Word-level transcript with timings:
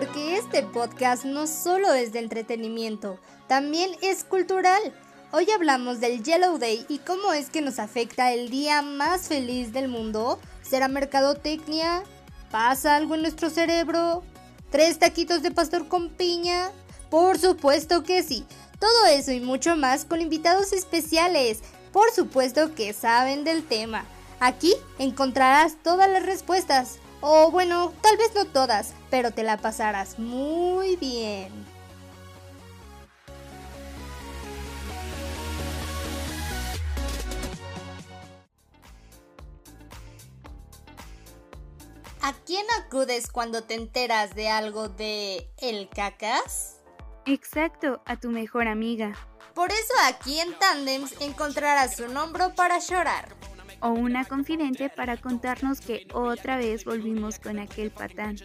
porque 0.00 0.36
este 0.36 0.62
podcast 0.62 1.26
no 1.26 1.46
solo 1.46 1.92
es 1.92 2.10
de 2.10 2.20
entretenimiento, 2.20 3.18
también 3.48 3.90
es 4.00 4.24
cultural. 4.24 4.80
Hoy 5.30 5.50
hablamos 5.50 6.00
del 6.00 6.22
Yellow 6.22 6.56
Day 6.56 6.86
y 6.88 7.00
cómo 7.00 7.34
es 7.34 7.50
que 7.50 7.60
nos 7.60 7.78
afecta 7.78 8.32
el 8.32 8.48
día 8.48 8.80
más 8.80 9.28
feliz 9.28 9.74
del 9.74 9.88
mundo. 9.88 10.40
¿Será 10.62 10.88
mercadotecnia? 10.88 12.02
¿Pasa 12.50 12.96
algo 12.96 13.14
en 13.14 13.20
nuestro 13.20 13.50
cerebro? 13.50 14.22
¿Tres 14.70 14.98
taquitos 14.98 15.42
de 15.42 15.50
pastor 15.50 15.86
con 15.86 16.08
piña? 16.08 16.70
Por 17.10 17.38
supuesto 17.38 18.02
que 18.02 18.22
sí. 18.22 18.46
Todo 18.78 19.06
eso 19.10 19.32
y 19.32 19.40
mucho 19.40 19.76
más 19.76 20.06
con 20.06 20.22
invitados 20.22 20.72
especiales. 20.72 21.58
Por 21.92 22.10
supuesto 22.10 22.74
que 22.74 22.94
saben 22.94 23.44
del 23.44 23.64
tema. 23.64 24.06
Aquí 24.38 24.72
encontrarás 24.98 25.76
todas 25.82 26.08
las 26.08 26.24
respuestas. 26.24 26.96
O 27.22 27.50
bueno, 27.50 27.92
tal 28.00 28.16
vez 28.16 28.34
no 28.34 28.46
todas, 28.46 28.94
pero 29.10 29.30
te 29.30 29.42
la 29.42 29.58
pasarás 29.58 30.18
muy 30.18 30.96
bien. 30.96 31.52
¿A 42.22 42.32
quién 42.46 42.64
acudes 42.78 43.30
cuando 43.30 43.64
te 43.64 43.74
enteras 43.74 44.34
de 44.34 44.48
algo 44.48 44.88
de 44.88 45.50
el 45.58 45.88
cacas? 45.88 46.76
Exacto, 47.26 48.02
a 48.06 48.16
tu 48.16 48.30
mejor 48.30 48.68
amiga. 48.68 49.14
Por 49.54 49.72
eso 49.72 49.94
aquí 50.04 50.38
en 50.38 50.58
Tandems 50.58 51.20
encontrarás 51.20 51.98
un 52.00 52.16
hombro 52.16 52.54
para 52.54 52.78
llorar 52.78 53.34
o 53.80 53.90
una 53.90 54.24
confidente 54.24 54.88
para 54.88 55.16
contarnos 55.16 55.80
que 55.80 56.06
otra 56.12 56.56
vez 56.56 56.84
volvimos 56.84 57.38
con 57.38 57.58
aquel 57.58 57.90
patán. 57.90 58.36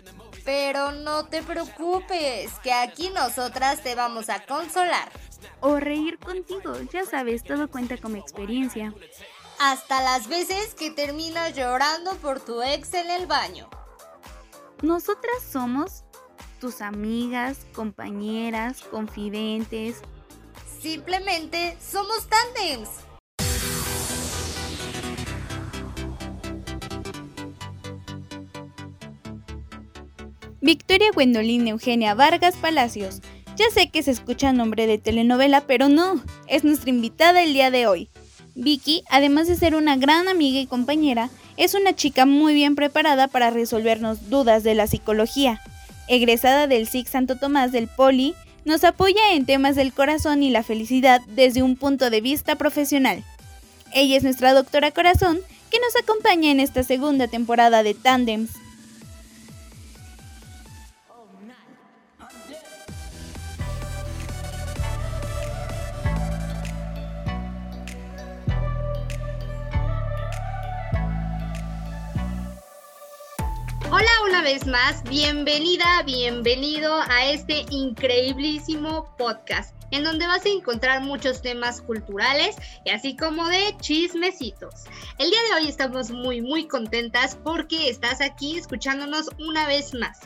Pero 0.43 0.91
no 0.91 1.25
te 1.25 1.41
preocupes, 1.41 2.51
que 2.63 2.73
aquí 2.73 3.09
nosotras 3.09 3.81
te 3.83 3.95
vamos 3.95 4.29
a 4.29 4.45
consolar. 4.45 5.11
O 5.59 5.79
reír 5.79 6.17
contigo, 6.19 6.73
ya 6.91 7.05
sabes, 7.05 7.43
todo 7.43 7.69
cuenta 7.69 7.97
como 7.97 8.17
experiencia. 8.17 8.93
Hasta 9.59 10.01
las 10.01 10.27
veces 10.27 10.73
que 10.73 10.91
terminas 10.91 11.55
llorando 11.55 12.15
por 12.15 12.39
tu 12.39 12.61
ex 12.61 12.93
en 12.93 13.09
el 13.09 13.25
baño. 13.25 13.69
Nosotras 14.81 15.41
somos 15.49 16.03
tus 16.59 16.81
amigas, 16.81 17.65
compañeras, 17.73 18.81
confidentes. 18.81 20.01
Simplemente 20.81 21.77
somos 21.79 22.27
tandems. 22.27 22.89
Victoria 30.65 31.11
Gwendolyn 31.13 31.67
Eugenia 31.67 32.15
Vargas 32.15 32.55
Palacios. 32.55 33.21
Ya 33.55 33.65
sé 33.71 33.91
que 33.91 34.01
se 34.01 34.09
escucha 34.09 34.51
nombre 34.51 34.87
de 34.87 34.97
telenovela, 34.97 35.61
pero 35.61 35.89
no, 35.89 36.23
es 36.47 36.63
nuestra 36.63 36.89
invitada 36.89 37.43
el 37.43 37.53
día 37.53 37.69
de 37.69 37.85
hoy. 37.85 38.09
Vicky, 38.55 39.03
además 39.11 39.47
de 39.47 39.57
ser 39.57 39.75
una 39.75 39.95
gran 39.95 40.27
amiga 40.27 40.59
y 40.59 40.65
compañera, 40.65 41.29
es 41.55 41.75
una 41.75 41.93
chica 41.93 42.25
muy 42.25 42.55
bien 42.55 42.73
preparada 42.73 43.27
para 43.27 43.51
resolvernos 43.51 44.31
dudas 44.31 44.63
de 44.63 44.73
la 44.73 44.87
psicología. 44.87 45.61
Egresada 46.07 46.65
del 46.65 46.87
SIC 46.87 47.09
Santo 47.09 47.35
Tomás 47.35 47.71
del 47.71 47.87
Poli, 47.87 48.33
nos 48.65 48.83
apoya 48.85 49.33
en 49.33 49.45
temas 49.45 49.75
del 49.75 49.93
corazón 49.93 50.41
y 50.41 50.49
la 50.49 50.63
felicidad 50.63 51.21
desde 51.27 51.61
un 51.61 51.75
punto 51.75 52.09
de 52.09 52.21
vista 52.21 52.55
profesional. 52.55 53.23
Ella 53.93 54.17
es 54.17 54.23
nuestra 54.23 54.55
doctora 54.55 54.89
corazón 54.89 55.41
que 55.69 55.77
nos 55.79 55.95
acompaña 55.95 56.49
en 56.49 56.59
esta 56.59 56.81
segunda 56.81 57.27
temporada 57.27 57.83
de 57.83 57.93
Tandems. 57.93 58.64
Hola 73.97 74.11
una 74.27 74.41
vez 74.41 74.67
más, 74.67 75.03
bienvenida, 75.03 76.03
bienvenido 76.03 76.93
a 77.07 77.27
este 77.31 77.65
increíblísimo 77.69 79.15
podcast, 79.17 79.73
en 79.89 80.03
donde 80.03 80.27
vas 80.27 80.45
a 80.45 80.49
encontrar 80.49 81.01
muchos 81.01 81.41
temas 81.41 81.79
culturales 81.79 82.57
y 82.83 82.89
así 82.89 83.15
como 83.15 83.47
de 83.47 83.73
chismecitos. 83.79 84.83
El 85.17 85.29
día 85.29 85.39
de 85.43 85.61
hoy 85.61 85.69
estamos 85.69 86.11
muy 86.11 86.41
muy 86.41 86.67
contentas 86.67 87.37
porque 87.41 87.89
estás 87.89 88.19
aquí 88.19 88.57
escuchándonos 88.57 89.29
una 89.39 89.65
vez 89.65 89.93
más, 89.93 90.19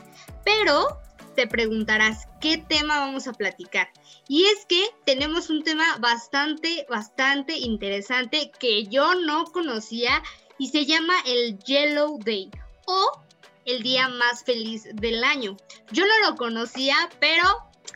pero 0.44 0.98
te 1.36 1.46
preguntarás 1.46 2.26
qué 2.40 2.58
tema 2.58 2.98
vamos 2.98 3.28
a 3.28 3.34
platicar. 3.34 3.88
Y 4.26 4.46
es 4.46 4.66
que 4.66 4.84
tenemos 5.04 5.48
un 5.48 5.62
tema 5.62 5.96
bastante, 6.00 6.86
bastante 6.90 7.56
interesante 7.56 8.50
que 8.58 8.86
yo 8.86 9.14
no 9.14 9.44
conocía 9.44 10.24
y 10.58 10.70
se 10.70 10.86
llama 10.86 11.14
el 11.24 11.56
Yellow 11.60 12.18
Day 12.18 12.50
o 12.86 13.29
el 13.70 13.82
día 13.82 14.08
más 14.08 14.42
feliz 14.44 14.88
del 14.94 15.22
año. 15.22 15.56
Yo 15.92 16.04
no 16.04 16.28
lo 16.28 16.36
conocía, 16.36 16.96
pero 17.20 17.44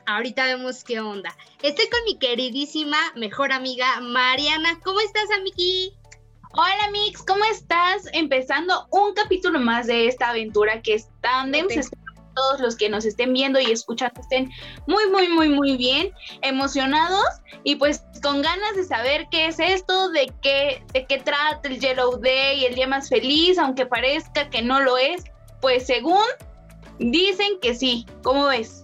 ahorita 0.06 0.44
vemos 0.44 0.84
qué 0.84 1.00
onda. 1.00 1.36
Estoy 1.62 1.88
con 1.88 2.00
mi 2.04 2.18
queridísima 2.18 2.98
mejor 3.16 3.52
amiga 3.52 4.00
Mariana. 4.00 4.78
¿Cómo 4.84 5.00
estás, 5.00 5.30
Amiki? 5.36 5.92
Hola, 6.52 6.90
Mix, 6.92 7.24
¿cómo 7.24 7.44
estás? 7.46 8.08
Empezando 8.12 8.86
un 8.92 9.14
capítulo 9.14 9.58
más 9.58 9.88
de 9.88 10.06
esta 10.06 10.30
aventura 10.30 10.80
que 10.82 10.94
es 10.94 11.08
Tandems. 11.20 11.90
todos 12.36 12.60
los 12.60 12.76
que 12.76 12.88
nos 12.88 13.04
estén 13.04 13.32
viendo 13.32 13.60
y 13.60 13.70
escuchando 13.70 14.20
estén 14.20 14.50
muy, 14.88 15.08
muy, 15.08 15.28
muy, 15.28 15.48
muy 15.48 15.76
bien, 15.76 16.12
emocionados 16.42 17.24
y 17.62 17.76
pues 17.76 18.02
con 18.22 18.42
ganas 18.42 18.74
de 18.74 18.82
saber 18.82 19.28
qué 19.30 19.46
es 19.46 19.60
esto, 19.60 20.10
de 20.10 20.32
qué, 20.42 20.84
de 20.92 21.06
qué 21.06 21.18
trata 21.18 21.68
el 21.68 21.78
Yellow 21.78 22.18
Day, 22.18 22.64
el 22.64 22.74
día 22.74 22.88
más 22.88 23.08
feliz, 23.08 23.56
aunque 23.56 23.86
parezca 23.86 24.50
que 24.50 24.62
no 24.62 24.80
lo 24.80 24.98
es. 24.98 25.24
Pues 25.64 25.86
según 25.86 26.20
dicen 26.98 27.58
que 27.62 27.74
sí, 27.74 28.04
¿cómo 28.22 28.48
ves? 28.48 28.82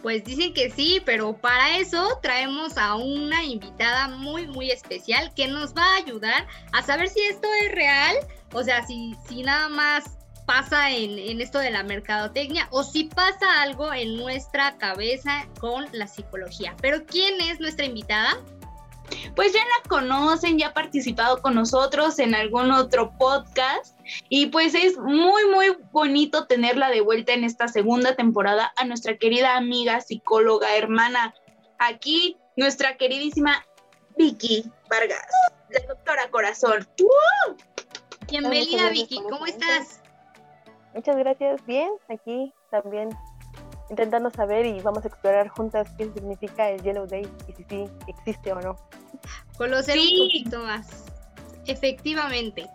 Pues 0.00 0.22
dicen 0.22 0.54
que 0.54 0.70
sí, 0.70 1.02
pero 1.04 1.36
para 1.36 1.76
eso 1.78 2.20
traemos 2.22 2.78
a 2.78 2.94
una 2.94 3.42
invitada 3.42 4.06
muy, 4.06 4.46
muy 4.46 4.70
especial 4.70 5.34
que 5.34 5.48
nos 5.48 5.74
va 5.74 5.82
a 5.82 5.96
ayudar 5.96 6.46
a 6.70 6.82
saber 6.82 7.08
si 7.08 7.18
esto 7.22 7.48
es 7.64 7.72
real, 7.72 8.14
o 8.52 8.62
sea, 8.62 8.86
si, 8.86 9.16
si 9.28 9.42
nada 9.42 9.68
más 9.70 10.04
pasa 10.46 10.88
en, 10.88 11.18
en, 11.18 11.40
esto 11.40 11.58
de 11.58 11.72
la 11.72 11.82
mercadotecnia 11.82 12.68
o 12.70 12.84
si 12.84 13.06
pasa 13.06 13.62
algo 13.62 13.92
en 13.92 14.16
nuestra 14.16 14.78
cabeza 14.78 15.48
con 15.58 15.86
la 15.90 16.06
psicología. 16.06 16.76
Pero 16.80 17.04
¿quién 17.06 17.40
es 17.40 17.58
nuestra 17.58 17.86
invitada? 17.86 18.38
Pues 19.34 19.52
ya 19.52 19.60
la 19.60 19.88
conocen, 19.88 20.58
ya 20.58 20.68
ha 20.68 20.72
participado 20.74 21.40
con 21.42 21.54
nosotros 21.54 22.18
en 22.18 22.34
algún 22.34 22.70
otro 22.70 23.16
podcast 23.18 23.98
y 24.28 24.46
pues 24.46 24.74
es 24.74 24.98
muy, 24.98 25.46
muy 25.46 25.76
bonito 25.92 26.46
tenerla 26.46 26.90
de 26.90 27.00
vuelta 27.00 27.32
en 27.32 27.44
esta 27.44 27.68
segunda 27.68 28.16
temporada 28.16 28.72
a 28.76 28.84
nuestra 28.84 29.16
querida 29.16 29.56
amiga, 29.56 30.00
psicóloga, 30.00 30.76
hermana, 30.76 31.34
aquí 31.78 32.36
nuestra 32.56 32.96
queridísima 32.96 33.64
Vicky 34.16 34.64
Vargas, 34.90 35.26
la 35.70 35.86
doctora 35.86 36.30
Corazón. 36.30 36.86
Bienvenida 38.28 38.90
Vicky, 38.90 39.20
¿cómo 39.22 39.46
estás? 39.46 40.00
Muchas 40.94 41.16
gracias, 41.16 41.64
bien, 41.66 41.90
aquí 42.08 42.52
también 42.70 43.10
intentando 43.92 44.30
saber 44.30 44.66
y 44.66 44.80
vamos 44.80 45.04
a 45.04 45.08
explorar 45.08 45.48
juntas 45.48 45.88
qué 45.98 46.10
significa 46.12 46.70
el 46.70 46.82
Yellow 46.82 47.06
Day 47.06 47.28
y 47.46 47.52
si 47.52 47.64
sí 47.64 47.84
existe 48.06 48.52
o 48.52 48.60
no. 48.60 48.76
Conocer 49.56 49.98
un 49.98 50.26
poquito 50.26 50.60
más. 50.60 51.04
Efectivamente. 51.66 52.66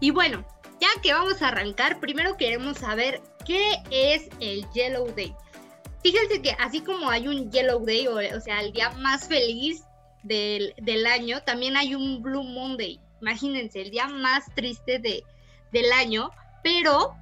Y 0.00 0.10
bueno, 0.10 0.44
ya 0.80 0.88
que 1.02 1.12
vamos 1.12 1.40
a 1.42 1.48
arrancar, 1.48 2.00
primero 2.00 2.36
queremos 2.36 2.78
saber 2.78 3.22
qué 3.44 3.82
es 3.90 4.28
el 4.40 4.66
Yellow 4.72 5.06
Day. 5.14 5.34
Fíjense 6.02 6.42
que 6.42 6.50
así 6.58 6.80
como 6.80 7.08
hay 7.08 7.28
un 7.28 7.50
Yellow 7.50 7.84
Day, 7.84 8.06
o, 8.08 8.40
sea, 8.40 8.60
el 8.60 8.72
día 8.72 8.90
más 8.90 9.26
feliz 9.26 9.84
del, 10.22 10.74
del, 10.82 11.06
año, 11.06 11.42
también 11.42 11.76
hay 11.76 11.94
un 11.94 12.22
Blue 12.22 12.42
Monday. 12.42 13.00
Imagínense, 13.22 13.80
el 13.80 13.90
día 13.90 14.08
más 14.08 14.44
triste 14.54 14.98
de, 14.98 15.24
del 15.72 15.90
año, 15.92 16.30
pero 16.62 17.16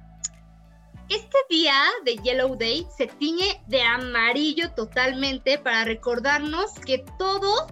este 1.09 1.37
día 1.49 1.75
de 2.05 2.17
Yellow 2.17 2.55
Day 2.57 2.85
se 2.97 3.07
tiñe 3.07 3.61
de 3.67 3.81
amarillo 3.81 4.71
totalmente 4.71 5.57
para 5.57 5.83
recordarnos 5.85 6.73
que 6.85 7.05
todo 7.17 7.67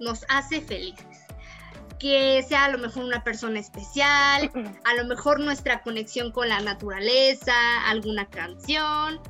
nos 0.00 0.24
hace 0.28 0.60
felices. 0.60 1.06
Que 1.98 2.42
sea 2.42 2.64
a 2.64 2.70
lo 2.70 2.78
mejor 2.78 3.04
una 3.04 3.22
persona 3.22 3.60
especial, 3.60 4.50
a 4.84 4.94
lo 4.94 5.04
mejor 5.04 5.40
nuestra 5.40 5.82
conexión 5.82 6.32
con 6.32 6.48
la 6.48 6.60
naturaleza, 6.60 7.54
alguna 7.88 8.28
canción 8.28 9.20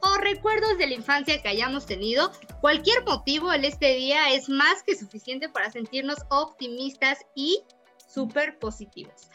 o 0.00 0.16
recuerdos 0.18 0.78
de 0.78 0.86
la 0.86 0.94
infancia 0.94 1.40
que 1.40 1.48
hayamos 1.48 1.86
tenido. 1.86 2.30
Cualquier 2.60 3.04
motivo 3.04 3.52
en 3.52 3.64
este 3.64 3.94
día 3.94 4.32
es 4.32 4.48
más 4.48 4.82
que 4.82 4.96
suficiente 4.96 5.48
para 5.48 5.70
sentirnos 5.70 6.18
optimistas 6.28 7.18
y 7.34 7.62
súper 8.06 8.58
positivos. 8.58 9.28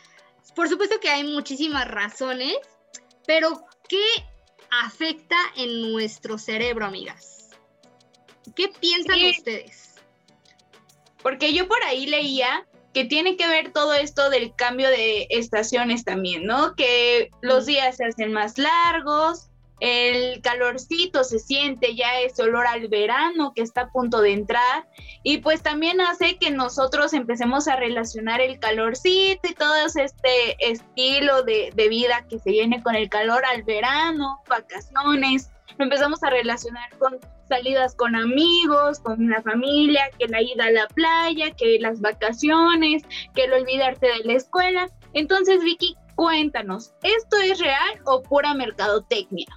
Por 0.55 0.69
supuesto 0.69 0.99
que 0.99 1.09
hay 1.09 1.23
muchísimas 1.23 1.87
razones 1.87 2.57
pero, 3.25 3.65
¿qué 3.87 4.03
afecta 4.69 5.37
en 5.55 5.91
nuestro 5.91 6.37
cerebro, 6.37 6.85
amigas? 6.85 7.49
¿Qué 8.55 8.67
piensan 8.67 9.17
ustedes? 9.29 9.92
Porque 11.23 11.53
yo 11.53 11.67
por 11.67 11.81
ahí 11.83 12.05
leía 12.05 12.67
que 12.93 13.05
tiene 13.05 13.37
que 13.37 13.47
ver 13.47 13.71
todo 13.71 13.93
esto 13.93 14.29
del 14.29 14.53
cambio 14.55 14.89
de 14.89 15.25
estaciones 15.31 16.05
también, 16.05 16.45
¿no? 16.45 16.75
Que 16.75 17.31
los 17.41 17.65
días 17.65 17.97
se 17.97 18.05
hacen 18.05 18.31
más 18.31 18.57
largos, 18.59 19.49
el 19.79 20.41
calorcito 20.41 21.23
se 21.23 21.39
siente, 21.39 21.95
ya 21.95 22.19
ese 22.21 22.43
olor 22.43 22.67
al 22.67 22.87
verano 22.87 23.51
que 23.53 23.61
está 23.61 23.81
a 23.81 23.91
punto 23.91 24.21
de 24.21 24.31
entrar 24.31 24.87
y 25.23 25.39
pues 25.39 25.61
también 25.61 25.99
hace 25.99 26.37
que 26.37 26.51
nosotros 26.51 27.11
empecemos 27.13 27.67
a 27.67 27.75
relacionar 27.75 28.39
el 28.39 28.59
calorcito 28.59 29.41
y 29.49 29.53
todo 29.55 29.75
este 29.85 30.55
estilo 30.59 31.43
de, 31.43 31.71
de 31.75 31.89
vida 31.89 32.25
que 32.29 32.39
se 32.39 32.51
viene 32.51 32.81
con 32.81 32.95
el 32.95 33.09
calor 33.09 33.43
al 33.43 33.63
verano, 33.63 34.39
vacaciones, 34.47 35.49
lo 35.77 35.85
empezamos 35.85 36.23
a 36.23 36.29
relacionar 36.29 36.89
con 36.97 37.19
salidas 37.53 37.95
con 37.95 38.15
amigos, 38.15 38.99
con 38.99 39.29
la 39.29 39.41
familia, 39.41 40.09
que 40.17 40.27
la 40.27 40.41
ida 40.41 40.65
a 40.65 40.71
la 40.71 40.87
playa, 40.87 41.51
que 41.51 41.77
las 41.79 42.01
vacaciones, 42.01 43.03
que 43.35 43.43
el 43.43 43.53
olvidarte 43.53 44.07
de 44.07 44.23
la 44.23 44.33
escuela. 44.33 44.89
Entonces, 45.13 45.63
Vicky, 45.63 45.95
cuéntanos, 46.15 46.93
¿esto 47.03 47.37
es 47.37 47.59
real 47.59 48.01
o 48.05 48.23
pura 48.23 48.53
mercadotecnia? 48.53 49.47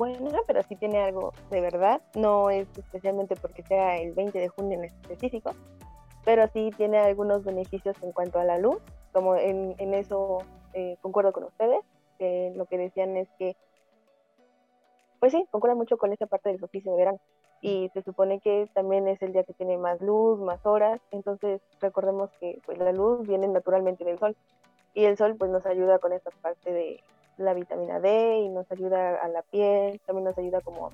bueno, 0.00 0.40
pero 0.46 0.62
sí 0.62 0.76
tiene 0.76 0.98
algo 0.98 1.34
de 1.50 1.60
verdad. 1.60 2.00
No 2.14 2.48
es 2.48 2.66
especialmente 2.76 3.36
porque 3.36 3.62
sea 3.62 3.98
el 3.98 4.12
20 4.12 4.38
de 4.38 4.48
junio 4.48 4.78
en 4.78 4.84
específico, 4.84 5.52
pero 6.24 6.48
sí 6.54 6.70
tiene 6.76 6.98
algunos 6.98 7.44
beneficios 7.44 7.94
en 8.02 8.12
cuanto 8.12 8.40
a 8.40 8.44
la 8.44 8.58
luz. 8.58 8.78
Como 9.12 9.36
en, 9.36 9.74
eso 9.92 10.38
eh, 10.72 10.96
concuerdo 11.02 11.32
con 11.32 11.44
ustedes, 11.44 11.84
lo 12.56 12.64
que 12.66 12.78
decían 12.78 13.16
es 13.18 13.28
que, 13.38 13.56
pues 15.20 15.32
sí, 15.32 15.46
concuerda 15.50 15.76
mucho 15.76 15.98
con 15.98 16.12
esa 16.12 16.26
parte 16.26 16.48
del 16.48 16.58
solsticio 16.58 16.92
de 16.92 16.98
verano. 16.98 17.20
Y 17.60 17.90
se 17.92 18.02
supone 18.02 18.40
que 18.40 18.68
también 18.72 19.06
es 19.06 19.20
el 19.20 19.32
día 19.32 19.44
que 19.44 19.52
tiene 19.52 19.76
más 19.76 20.00
luz, 20.00 20.40
más 20.40 20.64
horas. 20.64 21.00
Entonces 21.10 21.60
recordemos 21.80 22.30
que 22.40 22.58
pues, 22.64 22.78
la 22.78 22.90
luz 22.92 23.26
viene 23.28 23.46
naturalmente 23.46 24.04
del 24.04 24.18
sol. 24.18 24.34
Y 24.94 25.04
el 25.04 25.18
sol 25.18 25.36
pues 25.38 25.50
nos 25.50 25.66
ayuda 25.66 25.98
con 25.98 26.12
esta 26.12 26.30
parte 26.42 26.72
de 26.72 27.04
la 27.36 27.54
vitamina 27.54 28.00
D 28.00 28.38
y 28.38 28.48
nos 28.48 28.70
ayuda 28.72 29.16
a 29.16 29.28
la 29.28 29.42
piel, 29.42 30.00
también 30.06 30.24
nos 30.24 30.38
ayuda 30.38 30.60
como 30.62 30.90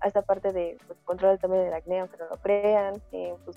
a 0.00 0.06
esta 0.06 0.22
parte 0.22 0.52
de 0.52 0.78
pues, 0.86 0.98
control 1.04 1.38
también 1.38 1.64
del 1.64 1.74
acné, 1.74 2.00
aunque 2.00 2.18
no 2.18 2.26
lo 2.26 2.36
crean, 2.36 3.02
pues, 3.10 3.56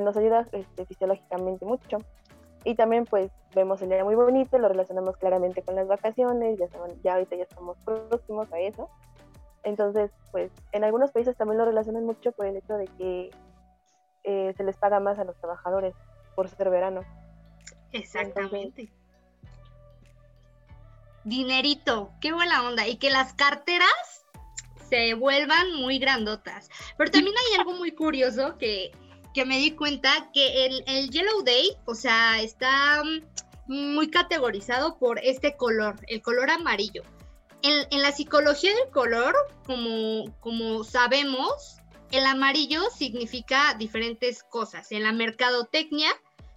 nos 0.00 0.16
ayuda 0.16 0.46
este, 0.52 0.86
fisiológicamente 0.86 1.64
mucho. 1.64 1.98
Y 2.64 2.74
también 2.74 3.04
pues 3.04 3.30
vemos 3.54 3.82
el 3.82 3.90
día 3.90 4.04
muy 4.04 4.14
bonito, 4.14 4.58
lo 4.58 4.68
relacionamos 4.68 5.16
claramente 5.16 5.62
con 5.62 5.74
las 5.74 5.86
vacaciones, 5.86 6.58
ya, 6.58 6.66
ya 7.02 7.14
ahorita 7.14 7.36
ya 7.36 7.42
estamos 7.44 7.76
próximos 7.84 8.52
a 8.52 8.58
eso. 8.60 8.88
Entonces, 9.62 10.10
pues 10.32 10.50
en 10.72 10.84
algunos 10.84 11.12
países 11.12 11.36
también 11.36 11.58
lo 11.58 11.64
relacionan 11.64 12.04
mucho 12.04 12.32
por 12.32 12.46
el 12.46 12.56
hecho 12.56 12.74
de 12.74 12.86
que 12.98 13.30
eh, 14.24 14.54
se 14.56 14.64
les 14.64 14.76
paga 14.76 15.00
más 15.00 15.18
a 15.18 15.24
los 15.24 15.36
trabajadores 15.36 15.94
por 16.34 16.48
ser 16.48 16.70
verano. 16.70 17.02
Exactamente 17.92 18.90
dinerito, 21.24 22.12
qué 22.20 22.32
buena 22.32 22.62
onda. 22.62 22.86
Y 22.86 22.96
que 22.96 23.10
las 23.10 23.32
carteras 23.32 24.24
se 24.88 25.14
vuelvan 25.14 25.74
muy 25.74 25.98
grandotas. 25.98 26.70
Pero 26.96 27.10
también 27.10 27.34
hay 27.36 27.58
algo 27.58 27.72
muy 27.72 27.92
curioso 27.92 28.56
que, 28.58 28.92
me 29.44 29.58
di 29.58 29.72
cuenta 29.72 30.30
que 30.32 30.66
el, 30.66 30.84
el, 30.86 31.10
Yellow 31.10 31.42
Day, 31.42 31.76
o 31.86 31.94
sea, 31.94 32.40
está 32.40 33.02
muy 33.66 34.08
categorizado 34.08 34.96
por 34.98 35.18
este 35.18 35.56
color, 35.56 35.96
el 36.06 36.22
color 36.22 36.50
amarillo. 36.50 37.02
En, 37.62 38.02
la 38.02 38.12
psicología 38.12 38.74
del 38.74 38.90
color, 38.90 39.34
como, 39.66 40.32
como 40.40 40.84
sabemos, 40.84 41.78
el 42.12 42.26
amarillo 42.26 42.82
significa 42.96 43.74
diferentes 43.78 44.42
cosas. 44.42 44.92
En 44.92 45.02
la 45.02 45.12
mercadotecnia 45.12 46.10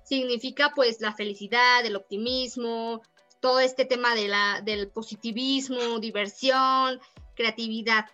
significa 0.04 0.74
pues 0.76 1.02
la 1.02 1.14
felicidad, 1.14 1.86
el 1.86 1.96
optimismo, 1.96 3.02
todo 3.40 3.60
este 3.60 3.86
tema 3.86 4.16
de 4.16 4.28
la, 4.28 4.62
del 4.62 4.90
positivismo, 4.90 6.00
diversión, 6.00 7.00
creatividad. 7.36 8.06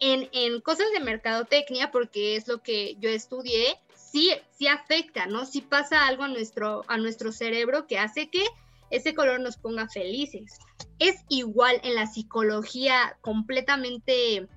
En, 0.00 0.28
en 0.32 0.60
cosas 0.60 0.86
de 0.92 1.00
mercadotecnia, 1.00 1.90
porque 1.90 2.36
es 2.36 2.48
lo 2.48 2.62
que 2.62 2.96
yo 2.98 3.10
estudié, 3.10 3.78
sí, 4.10 4.30
sí 4.52 4.66
afecta, 4.68 5.26
¿no? 5.26 5.44
Sí 5.44 5.60
pasa 5.60 6.06
algo 6.06 6.24
a 6.24 6.28
nuestro, 6.28 6.84
a 6.88 6.96
nuestro 6.96 7.32
cerebro 7.32 7.86
que 7.86 7.98
hace 7.98 8.30
que 8.30 8.44
ese 8.90 9.14
color 9.14 9.40
nos 9.40 9.56
ponga 9.56 9.88
felices. 9.88 10.58
Es 10.98 11.24
igual 11.28 11.80
en 11.82 11.94
la 11.94 12.06
psicología 12.06 13.16
completamente 13.20 14.48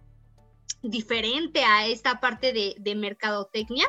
diferente 0.81 1.63
a 1.63 1.87
esta 1.87 2.19
parte 2.19 2.53
de, 2.53 2.75
de 2.79 2.95
mercadotecnia. 2.95 3.87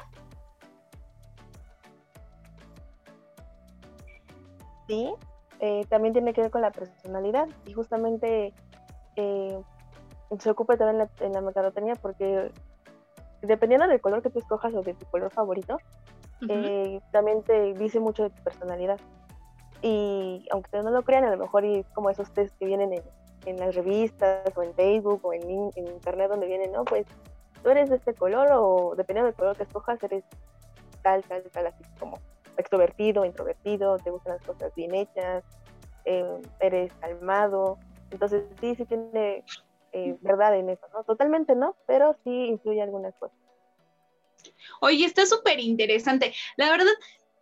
Sí, 4.88 5.14
eh, 5.60 5.86
también 5.88 6.12
tiene 6.12 6.34
que 6.34 6.40
ver 6.40 6.50
con 6.50 6.60
la 6.60 6.72
personalidad 6.72 7.46
y 7.66 7.72
justamente 7.72 8.52
eh, 9.14 9.62
se 10.40 10.50
ocupa 10.50 10.76
también 10.76 11.08
en 11.20 11.32
la, 11.32 11.40
mercadotecnia 11.40 11.94
porque 11.94 12.50
dependiendo 13.42 13.86
del 13.86 14.00
color 14.00 14.22
que 14.22 14.30
tú 14.30 14.38
escojas 14.38 14.74
o 14.74 14.82
de 14.82 14.94
tu 14.94 15.06
color 15.06 15.32
favorito, 15.32 15.78
eh, 16.48 17.00
también 17.12 17.42
te 17.42 17.74
dice 17.74 18.00
mucho 18.00 18.24
de 18.24 18.30
tu 18.30 18.42
personalidad. 18.42 18.98
Y 19.80 20.46
aunque 20.52 20.82
no 20.82 20.90
lo 20.90 21.02
crean, 21.02 21.24
a 21.24 21.30
lo 21.30 21.36
mejor 21.36 21.64
es 21.64 21.86
como 21.88 22.10
esos 22.10 22.30
test 22.32 22.56
que 22.58 22.66
vienen 22.66 22.92
en, 23.44 23.56
las 23.58 23.74
revistas 23.74 24.56
o 24.56 24.62
en 24.62 24.72
Facebook 24.74 25.20
o 25.24 25.32
en, 25.32 25.42
en, 25.74 25.86
internet 25.88 26.30
donde 26.30 26.46
vienen, 26.46 26.72
¿no? 26.72 26.84
Pues 26.84 27.06
tú 27.62 27.70
eres 27.70 27.90
de 27.90 27.96
este 27.96 28.14
color 28.14 28.48
o 28.52 28.94
dependiendo 28.96 29.26
del 29.26 29.34
color 29.34 29.56
que 29.56 29.64
escojas, 29.64 30.02
eres 30.04 30.24
tal, 31.02 31.24
tal, 31.24 31.42
tal, 31.50 31.66
así 31.66 31.82
como 31.98 32.18
extrovertido, 32.56 33.24
introvertido, 33.24 33.96
te 33.98 34.10
gustan 34.10 34.34
las 34.34 34.46
cosas 34.46 34.72
bien 34.76 34.94
hechas, 34.94 35.42
eh, 36.04 36.40
eres 36.60 36.92
calmado. 36.94 37.78
Entonces 38.10 38.44
sí, 38.60 38.74
sí 38.76 38.84
tiene 38.84 39.44
eh, 39.92 40.16
verdad 40.20 40.56
en 40.58 40.70
eso, 40.70 40.86
¿no? 40.92 41.04
Totalmente 41.04 41.54
no, 41.54 41.76
pero 41.86 42.16
sí 42.24 42.30
influye 42.30 42.82
algunas 42.82 43.14
cosas. 43.16 43.36
Oye, 44.80 45.04
está 45.04 45.26
súper 45.26 45.60
interesante. 45.60 46.34
La 46.56 46.70
verdad, 46.70 46.92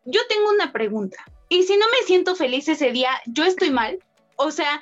yo 0.05 0.21
tengo 0.29 0.51
una 0.51 0.73
pregunta. 0.73 1.19
¿Y 1.49 1.63
si 1.65 1.77
no 1.77 1.87
me 1.87 2.07
siento 2.07 2.35
feliz 2.35 2.69
ese 2.69 2.93
día, 2.93 3.11
yo 3.27 3.45
estoy 3.45 3.71
mal? 3.71 3.99
O 4.37 4.51
sea, 4.51 4.81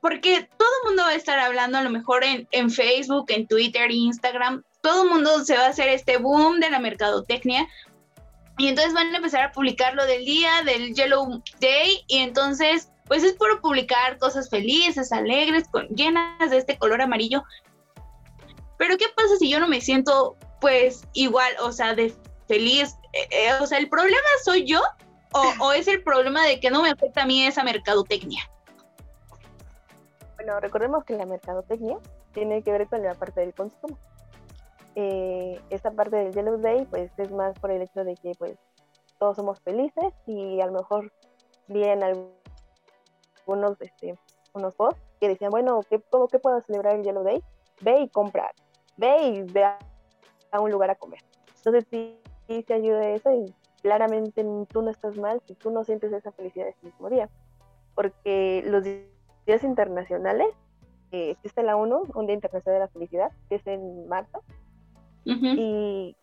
porque 0.00 0.48
todo 0.56 0.68
el 0.82 0.88
mundo 0.88 1.02
va 1.02 1.10
a 1.10 1.14
estar 1.14 1.38
hablando 1.38 1.78
a 1.78 1.82
lo 1.82 1.90
mejor 1.90 2.24
en, 2.24 2.48
en 2.52 2.70
Facebook, 2.70 3.26
en 3.28 3.46
Twitter, 3.46 3.90
Instagram, 3.90 4.62
todo 4.80 5.04
el 5.04 5.10
mundo 5.10 5.44
se 5.44 5.56
va 5.56 5.66
a 5.66 5.70
hacer 5.70 5.88
este 5.88 6.18
boom 6.18 6.60
de 6.60 6.70
la 6.70 6.78
mercadotecnia, 6.78 7.66
y 8.58 8.68
entonces 8.68 8.94
van 8.94 9.12
a 9.12 9.16
empezar 9.16 9.42
a 9.42 9.52
publicar 9.52 9.94
lo 9.94 10.06
del 10.06 10.24
día 10.24 10.62
del 10.64 10.94
Yellow 10.94 11.42
Day 11.60 12.04
y 12.06 12.18
entonces 12.18 12.90
pues 13.06 13.22
es 13.22 13.34
por 13.34 13.60
publicar 13.60 14.18
cosas 14.18 14.48
felices, 14.48 15.12
alegres, 15.12 15.68
con, 15.68 15.86
llenas 15.88 16.50
de 16.50 16.58
este 16.58 16.78
color 16.78 17.00
amarillo. 17.02 17.42
Pero 18.78 18.96
¿qué 18.96 19.06
pasa 19.14 19.36
si 19.38 19.50
yo 19.50 19.60
no 19.60 19.68
me 19.68 19.80
siento 19.80 20.36
pues 20.60 21.06
igual, 21.12 21.52
o 21.62 21.72
sea, 21.72 21.94
de 21.94 22.14
feliz? 22.48 22.96
Eh, 23.12 23.28
eh, 23.30 23.52
o 23.60 23.66
sea, 23.66 23.78
¿el 23.78 23.88
problema 23.88 24.18
soy 24.44 24.66
yo 24.66 24.80
o, 25.32 25.40
o, 25.64 25.72
es 25.72 25.88
el 25.88 26.02
problema 26.02 26.44
de 26.44 26.60
que 26.60 26.70
no 26.70 26.82
me 26.82 26.90
afecta 26.90 27.22
a 27.22 27.26
mí 27.26 27.46
esa 27.46 27.62
mercadotecnia? 27.62 28.50
Bueno, 30.36 30.60
recordemos 30.60 31.04
que 31.04 31.14
la 31.14 31.26
mercadotecnia 31.26 31.98
tiene 32.32 32.62
que 32.62 32.72
ver 32.72 32.86
con 32.88 33.02
la 33.02 33.14
parte 33.14 33.40
del 33.40 33.54
consumo 33.54 33.98
eh, 34.98 35.60
esta 35.68 35.90
parte 35.90 36.16
del 36.16 36.32
Yellow 36.32 36.56
Day 36.56 36.86
pues 36.86 37.10
es 37.18 37.30
más 37.30 37.58
por 37.58 37.70
el 37.70 37.82
hecho 37.82 38.02
de 38.02 38.14
que 38.14 38.32
pues 38.38 38.56
todos 39.18 39.36
somos 39.36 39.60
felices 39.60 40.14
y 40.26 40.58
a 40.62 40.66
lo 40.66 40.72
mejor 40.72 41.12
vienen 41.68 42.02
algunos 43.46 43.80
este, 43.80 44.18
unos 44.52 44.74
posts 44.74 45.00
que 45.20 45.28
decían, 45.28 45.50
bueno, 45.50 45.80
¿qué, 45.88 46.02
¿qué 46.30 46.38
puedo 46.38 46.60
celebrar 46.62 46.96
el 46.96 47.04
Yellow 47.04 47.22
Day? 47.22 47.42
Ve 47.80 48.00
y 48.00 48.08
comprar, 48.08 48.50
ve 48.96 49.22
y 49.22 49.42
ve 49.42 49.64
a, 49.64 49.78
un 50.60 50.70
lugar 50.70 50.90
a 50.90 50.94
comer. 50.96 51.20
Entonces 51.56 51.86
sí, 51.90 52.18
sí 52.48 52.62
se 52.66 52.74
ayuda 52.74 53.08
eso 53.10 53.30
y 53.30 53.54
claramente 53.82 54.44
tú 54.68 54.82
no 54.82 54.90
estás 54.90 55.16
mal 55.16 55.40
si 55.46 55.54
tú 55.54 55.70
no 55.70 55.84
sientes 55.84 56.12
esa 56.12 56.32
felicidad 56.32 56.68
ese 56.68 56.86
mismo 56.86 57.08
día. 57.10 57.28
Porque 57.94 58.62
los 58.66 58.84
días 58.84 59.62
internacionales, 59.62 60.48
eh, 61.12 61.30
existe 61.30 61.62
la 61.62 61.76
ONU, 61.76 62.02
un 62.14 62.26
Día 62.26 62.34
Internacional 62.34 62.80
de 62.80 62.86
la 62.86 62.92
Felicidad, 62.92 63.32
que 63.48 63.56
es 63.56 63.66
en 63.66 64.08
marzo, 64.08 64.42
y 65.24 66.16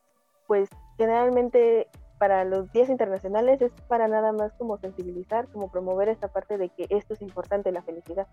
pues 0.47 0.69
generalmente 0.97 1.87
para 2.17 2.46
los 2.46 2.72
días 2.72 2.89
internacionales 2.89 3.62
es 3.62 3.72
para 3.88 4.08
nada 4.08 4.32
más 4.32 4.53
como 4.53 4.77
sensibilizar, 4.77 5.48
como 5.50 5.70
promover 5.70 6.10
esta 6.10 6.27
parte 6.27 6.58
de 6.58 6.70
que 6.70 6.88
esto 6.89 7.13
es 7.13 7.22
importante, 7.22 7.72
la 7.72 7.82
felicidad. 7.82 8.27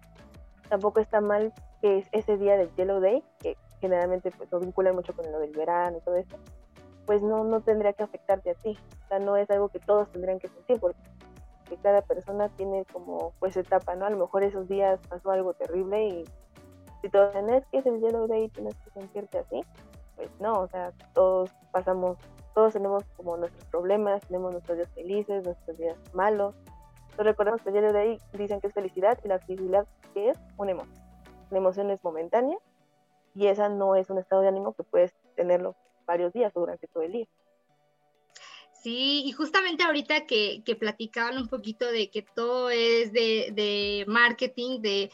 Tampoco 0.68 1.00
está 1.00 1.20
mal 1.20 1.52
que 1.80 1.98
es 1.98 2.08
ese 2.12 2.36
día 2.36 2.56
del 2.56 2.74
Yellow 2.76 3.00
Day, 3.00 3.24
que 3.40 3.56
generalmente 3.80 4.30
pues, 4.30 4.50
lo 4.52 4.60
vinculan 4.60 4.94
mucho 4.94 5.14
con 5.14 5.30
lo 5.30 5.40
del 5.40 5.52
verano 5.52 5.98
y 5.98 6.00
todo 6.02 6.16
eso, 6.16 6.36
pues 7.06 7.22
no, 7.22 7.42
no 7.44 7.60
tendría 7.60 7.92
que 7.92 8.04
afectarte 8.04 8.50
a 8.50 8.54
ti. 8.54 8.78
O 9.04 9.08
sea, 9.08 9.18
no 9.18 9.36
es 9.36 9.50
algo 9.50 9.68
que 9.68 9.80
todos 9.80 10.10
tendrían 10.12 10.38
que 10.38 10.48
sentir, 10.48 10.78
porque 10.78 11.00
que 11.70 11.76
cada 11.76 12.02
persona 12.02 12.48
tiene 12.50 12.84
como 12.92 13.32
pues 13.38 13.56
etapa, 13.56 13.94
¿no? 13.94 14.04
A 14.04 14.10
lo 14.10 14.18
mejor 14.18 14.42
esos 14.42 14.68
días 14.68 15.00
pasó 15.08 15.30
algo 15.30 15.54
terrible 15.54 16.04
y 16.08 16.24
si 17.00 17.08
todos 17.08 17.32
tenés 17.32 17.64
que 17.66 17.78
es 17.78 17.86
el 17.86 18.00
Yellow 18.00 18.26
Day 18.26 18.48
tienes 18.48 18.74
que 18.74 18.90
sentirte 18.90 19.38
así, 19.38 19.62
pues 20.16 20.28
no, 20.40 20.52
o 20.52 20.68
sea, 20.68 20.92
todos 21.14 21.50
pasamos, 21.70 22.18
todos 22.54 22.72
tenemos 22.72 23.04
como 23.16 23.36
nuestros 23.36 23.64
problemas, 23.66 24.26
tenemos 24.26 24.52
nuestros 24.52 24.78
días 24.78 24.90
felices, 24.94 25.44
nuestros 25.44 25.78
días 25.78 25.96
malos. 26.12 26.54
Entonces 27.10 27.26
recordemos 27.26 27.62
que 27.62 27.70
el 27.70 27.74
Yellow 27.76 27.92
Day 27.92 28.18
dicen 28.34 28.60
que 28.60 28.68
es 28.68 28.74
felicidad 28.74 29.18
y 29.24 29.28
la 29.28 29.38
felicidad 29.38 29.86
es 30.14 30.38
una 30.56 30.72
emoción. 30.72 31.00
La 31.50 31.58
emoción 31.58 31.90
es 31.90 32.02
momentánea 32.04 32.58
y 33.34 33.46
esa 33.46 33.68
no 33.68 33.96
es 33.96 34.10
un 34.10 34.18
estado 34.18 34.42
de 34.42 34.48
ánimo 34.48 34.74
que 34.74 34.82
puedes 34.82 35.12
tenerlo 35.36 35.76
varios 36.06 36.32
días 36.32 36.52
o 36.56 36.60
durante 36.60 36.86
todo 36.88 37.02
el 37.02 37.12
día. 37.12 37.28
Sí, 38.82 39.24
y 39.26 39.32
justamente 39.32 39.84
ahorita 39.84 40.26
que, 40.26 40.62
que 40.64 40.74
platicaban 40.74 41.36
un 41.36 41.48
poquito 41.48 41.90
de 41.90 42.10
que 42.10 42.22
todo 42.22 42.70
es 42.70 43.12
de, 43.12 43.50
de 43.52 44.04
marketing, 44.08 44.80
de, 44.80 45.10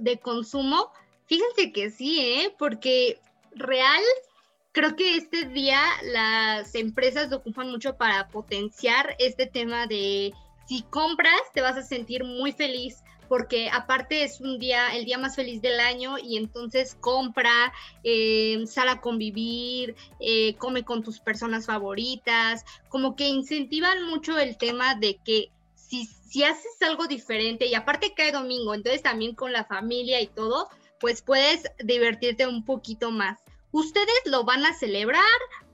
de, 0.00 0.18
consumo, 0.18 0.90
fíjense 1.26 1.72
que 1.72 1.90
sí, 1.90 2.18
¿eh? 2.20 2.54
porque 2.58 3.20
real, 3.52 4.02
creo 4.76 4.94
que 4.94 5.16
este 5.16 5.46
día 5.46 5.80
las 6.02 6.74
empresas 6.74 7.32
ocupan 7.32 7.70
mucho 7.70 7.96
para 7.96 8.28
potenciar 8.28 9.16
este 9.18 9.46
tema 9.46 9.86
de 9.86 10.34
si 10.68 10.82
compras 10.82 11.40
te 11.54 11.62
vas 11.62 11.78
a 11.78 11.82
sentir 11.82 12.24
muy 12.24 12.52
feliz 12.52 13.02
porque 13.26 13.70
aparte 13.70 14.22
es 14.22 14.38
un 14.42 14.58
día, 14.58 14.94
el 14.94 15.06
día 15.06 15.16
más 15.16 15.34
feliz 15.34 15.62
del 15.62 15.80
año 15.80 16.18
y 16.18 16.36
entonces 16.36 16.94
compra, 17.00 17.72
eh, 18.04 18.64
sal 18.66 18.90
a 18.90 19.00
convivir, 19.00 19.96
eh, 20.20 20.54
come 20.56 20.84
con 20.84 21.02
tus 21.02 21.20
personas 21.20 21.64
favoritas, 21.64 22.66
como 22.90 23.16
que 23.16 23.28
incentivan 23.28 24.04
mucho 24.04 24.38
el 24.38 24.58
tema 24.58 24.94
de 24.94 25.16
que 25.24 25.48
si, 25.74 26.04
si 26.04 26.44
haces 26.44 26.76
algo 26.82 27.06
diferente 27.06 27.64
y 27.64 27.74
aparte 27.74 28.12
cae 28.14 28.30
domingo, 28.30 28.74
entonces 28.74 29.02
también 29.02 29.34
con 29.34 29.54
la 29.54 29.64
familia 29.64 30.20
y 30.20 30.26
todo, 30.26 30.68
pues 31.00 31.22
puedes 31.22 31.62
divertirte 31.82 32.46
un 32.46 32.62
poquito 32.62 33.10
más. 33.10 33.38
¿Ustedes 33.76 34.22
lo 34.24 34.44
van 34.44 34.64
a 34.64 34.72
celebrar? 34.72 35.20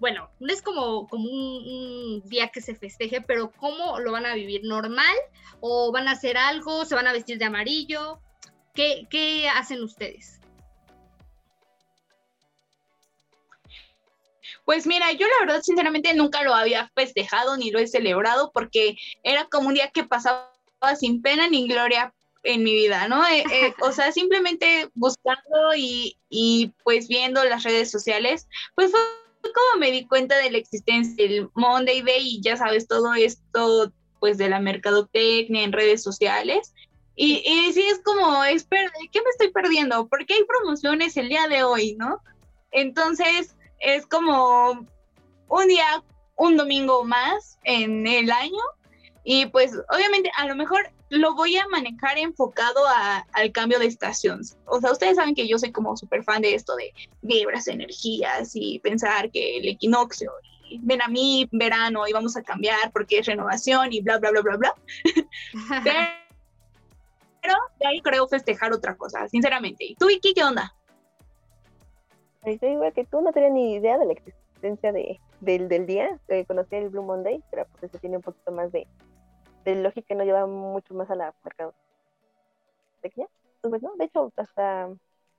Bueno, 0.01 0.29
no 0.41 0.53
es 0.53 0.61
como, 0.61 1.07
como 1.07 1.25
un, 1.25 2.21
día 2.25 2.49
que 2.49 2.61
se 2.61 2.75
festeje, 2.75 3.21
pero 3.21 3.53
¿cómo 3.53 4.01
lo 4.01 4.11
van 4.11 4.27
a 4.27 4.35
vivir? 4.35 4.63
¿Normal? 4.65 5.15
¿O 5.61 5.93
van 5.93 6.09
a 6.09 6.13
hacer 6.13 6.37
algo? 6.37 6.85
¿Se 6.85 6.97
van 6.97 7.07
a 7.07 7.13
vestir 7.13 7.39
de 7.39 7.45
amarillo? 7.45 8.19
¿Qué, 8.75 9.07
qué 9.09 9.49
hacen 9.49 9.85
ustedes? 9.85 10.41
Pues 14.65 14.85
mira, 14.85 15.13
yo 15.13 15.29
la 15.29 15.47
verdad 15.47 15.63
sinceramente 15.63 16.13
nunca 16.13 16.43
lo 16.43 16.55
había 16.57 16.91
festejado 16.97 17.57
ni 17.57 17.71
lo 17.71 17.79
he 17.79 17.87
celebrado 17.87 18.51
porque 18.53 18.97
era 19.23 19.45
como 19.45 19.69
un 19.69 19.75
día 19.75 19.93
que 19.93 20.03
pasaba 20.03 20.51
sin 20.99 21.23
pena 21.23 21.49
ni 21.49 21.69
gloria 21.69 22.13
en 22.45 22.63
mi 22.63 22.75
vida, 22.75 23.09
¿no? 23.09 23.27
Eh, 23.27 23.45
eh, 23.53 23.75
o 23.81 23.93
sea, 23.93 24.13
simplemente 24.13 24.89
buscando 24.95 25.75
y, 25.77 26.17
y, 26.29 26.73
pues 26.85 27.09
viendo 27.09 27.43
las 27.45 27.63
redes 27.63 27.91
sociales, 27.91 28.49
pues 28.75 28.91
fue 28.91 29.01
como 29.43 29.81
me 29.81 29.91
di 29.91 30.07
cuenta 30.07 30.37
de 30.39 30.51
la 30.51 30.59
existencia 30.59 31.27
del 31.27 31.49
Monday 31.55 32.03
Day 32.03 32.37
y 32.37 32.41
ya 32.41 32.57
sabes, 32.57 32.87
todo 32.87 33.15
esto 33.15 33.93
pues 34.21 34.39
de 34.39 34.49
la 34.49 34.61
mercadotecnia 34.61 35.65
en 35.65 35.73
redes 35.73 36.03
sociales. 36.03 36.73
Y, 37.17 37.43
y 37.45 37.73
sí 37.73 37.83
es 37.83 38.01
como, 38.05 38.45
espera, 38.45 38.91
¿qué 39.11 39.21
me 39.21 39.31
estoy 39.31 39.51
perdiendo? 39.51 40.07
Porque 40.07 40.35
hay 40.35 40.45
promociones 40.45 41.17
el 41.17 41.29
día 41.29 41.49
de 41.49 41.65
hoy, 41.65 41.97
¿no? 41.97 42.21
Entonces 42.71 43.57
es 43.81 44.07
como 44.07 44.87
un 45.49 45.69
día, 45.69 46.03
un 46.37 46.57
domingo 46.57 47.05
más 47.05 47.59
en 47.65 48.07
el 48.07 48.31
año 48.31 48.63
y 49.25 49.47
pues 49.47 49.73
obviamente 49.91 50.31
a 50.37 50.47
lo 50.47 50.57
mejor 50.57 50.91
lo 51.13 51.35
voy 51.35 51.59
a 51.59 51.69
manejar 51.69 52.17
enfocado 52.17 52.81
al 53.33 53.53
cambio 53.53 53.79
de 53.79 53.85
estación. 53.85 54.41
O 54.65 54.81
sea, 54.81 54.93
ustedes 54.93 55.17
saben 55.17 55.35
que 55.35 55.47
yo 55.47 55.59
soy 55.59 55.71
como 55.71 55.95
súper 55.95 56.25
fan 56.25 56.41
de 56.41 56.55
esto 56.55 56.75
de 56.75 56.91
vibras, 57.21 57.69
energías 57.69 58.53
y 58.55 58.79
pensar 58.79 59.31
que 59.31 59.59
el 59.59 59.69
equinoccio, 59.69 60.33
y 60.71 60.81
ven 60.83 61.03
a 61.03 61.09
mí, 61.09 61.47
verano, 61.53 62.09
y 62.09 62.13
vamos 62.15 62.35
a 62.39 62.43
cambiar 62.43 62.91
porque 62.93 63.19
es 63.19 63.27
renovación 63.27 63.93
y 63.93 64.01
bla, 64.01 64.19
bla, 64.19 64.31
bla, 64.31 64.41
bla, 64.41 64.57
bla. 64.57 64.75
Pero 67.43 67.55
de 67.79 67.87
ahí 67.87 68.01
creo 68.01 68.27
festejar 68.27 68.73
otra 68.73 68.97
cosa, 68.97 69.29
sinceramente. 69.29 69.85
¿Y 69.85 69.97
tú, 69.97 70.07
Vicky, 70.07 70.33
qué 70.33 70.45
onda? 70.45 70.75
Estoy 72.43 72.71
igual 72.71 72.95
que 72.95 73.05
tú, 73.05 73.21
no 73.21 73.33
tenía 73.33 73.51
ni 73.51 73.75
idea 73.75 73.99
de 73.99 74.07
la 74.07 74.13
existencia 74.15 74.93
de, 74.93 75.21
del, 75.41 75.69
del 75.69 75.87
día. 75.87 76.19
Eh, 76.29 76.47
conocí 76.47 76.75
el 76.75 76.89
Blue 76.89 77.03
Monday, 77.03 77.43
pero 77.51 77.67
pues 77.73 77.83
eso 77.83 77.99
tiene 77.99 78.17
un 78.17 78.23
poquito 78.23 78.51
más 78.51 78.73
de, 78.73 78.87
de 79.65 79.77
lógica 79.77 80.15
no 80.15 80.25
lleva 80.25 80.47
mucho 80.47 80.95
más 80.95 81.11
a 81.11 81.15
la 81.15 81.35
mercado. 81.45 81.75
Pues 83.01 83.83
no, 83.83 83.95
de 83.97 84.05
hecho, 84.05 84.33
hasta 84.37 84.85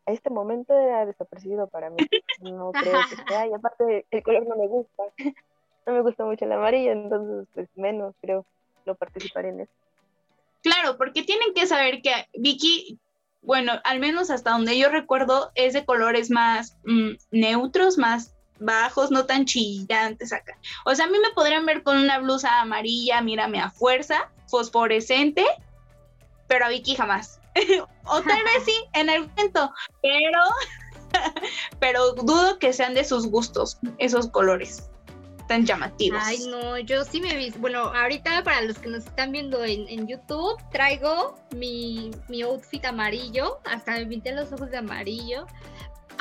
a 0.06 0.12
este 0.12 0.30
momento 0.30 0.78
era 0.78 1.06
desapercibido 1.06 1.68
para 1.68 1.90
mí. 1.90 1.98
No 2.42 2.72
creo 2.74 3.00
que 3.10 3.16
sea, 3.28 3.48
y 3.48 3.54
aparte 3.54 4.06
el 4.12 4.24
color 4.24 4.48
no 4.48 4.56
me 4.56 4.68
gusta. 4.68 5.04
No 5.86 5.94
me 5.94 6.02
gusta 6.02 6.24
mucho 6.24 6.46
el 6.46 6.52
amarillo, 6.52 6.92
entonces 6.92 7.48
pues 7.54 7.68
menos 7.76 8.16
creo 8.22 8.46
no 8.86 8.96
participaré 8.96 9.50
en 9.50 9.62
eso. 9.62 9.72
Claro, 10.62 10.98
porque 10.98 11.24
tienen 11.24 11.54
que 11.54 11.68
saber 11.68 12.02
que 12.02 12.14
Vicky, 12.34 13.00
bueno, 13.42 13.74
al 13.84 14.00
menos 14.00 14.30
hasta 14.30 14.52
donde 14.52 14.78
yo 14.78 14.90
recuerdo, 14.90 15.52
es 15.56 15.74
de 15.74 15.86
colores 15.86 16.32
más 16.32 16.78
mm, 16.86 17.12
neutros, 17.32 17.98
más 17.98 18.34
bajos, 18.60 19.12
no 19.12 19.26
tan 19.26 19.46
chillantes 19.46 20.34
acá. 20.34 20.58
O 20.86 20.96
sea, 20.96 21.06
a 21.06 21.10
mí 21.10 21.18
me 21.20 21.32
podrían 21.32 21.66
ver 21.66 21.84
con 21.84 21.98
una 21.98 22.20
blusa 22.20 22.62
amarilla, 22.62 23.22
mírame 23.22 23.60
a 23.60 23.70
fuerza, 23.70 24.30
fosforescente, 24.48 25.46
pero 26.48 26.66
a 26.66 26.70
Vicky 26.70 26.96
jamás. 26.96 27.40
o 28.06 28.22
tal 28.22 28.44
vez 28.44 28.64
sí, 28.66 28.76
en 28.94 29.10
el 29.10 29.28
momento, 29.28 29.72
pero, 30.02 30.40
pero 31.80 32.14
dudo 32.14 32.58
que 32.60 32.74
sean 32.74 32.94
de 32.94 33.04
sus 33.04 33.28
gustos 33.28 33.78
esos 33.98 34.28
colores 34.28 34.90
tan 35.48 35.66
llamativos. 35.66 36.22
Ay, 36.24 36.40
no, 36.48 36.80
yo 36.80 37.04
sí 37.04 37.20
me 37.20 37.36
visto. 37.36 37.60
Bueno, 37.60 37.80
ahorita 37.80 38.44
para 38.44 38.62
los 38.62 38.80
que 38.80 38.90
nos 38.90 39.06
están 39.06 39.32
viendo 39.32 39.64
en, 39.64 39.88
en 39.90 40.08
YouTube, 40.08 40.58
traigo 40.72 41.36
mi, 41.56 42.12
mi 42.30 42.42
outfit 42.44 42.84
amarillo. 42.86 43.60
Hasta 43.66 43.92
me 43.94 44.06
pinté 44.06 44.32
los 44.32 44.52
ojos 44.54 44.72
de 44.72 44.78
amarillo 44.78 45.46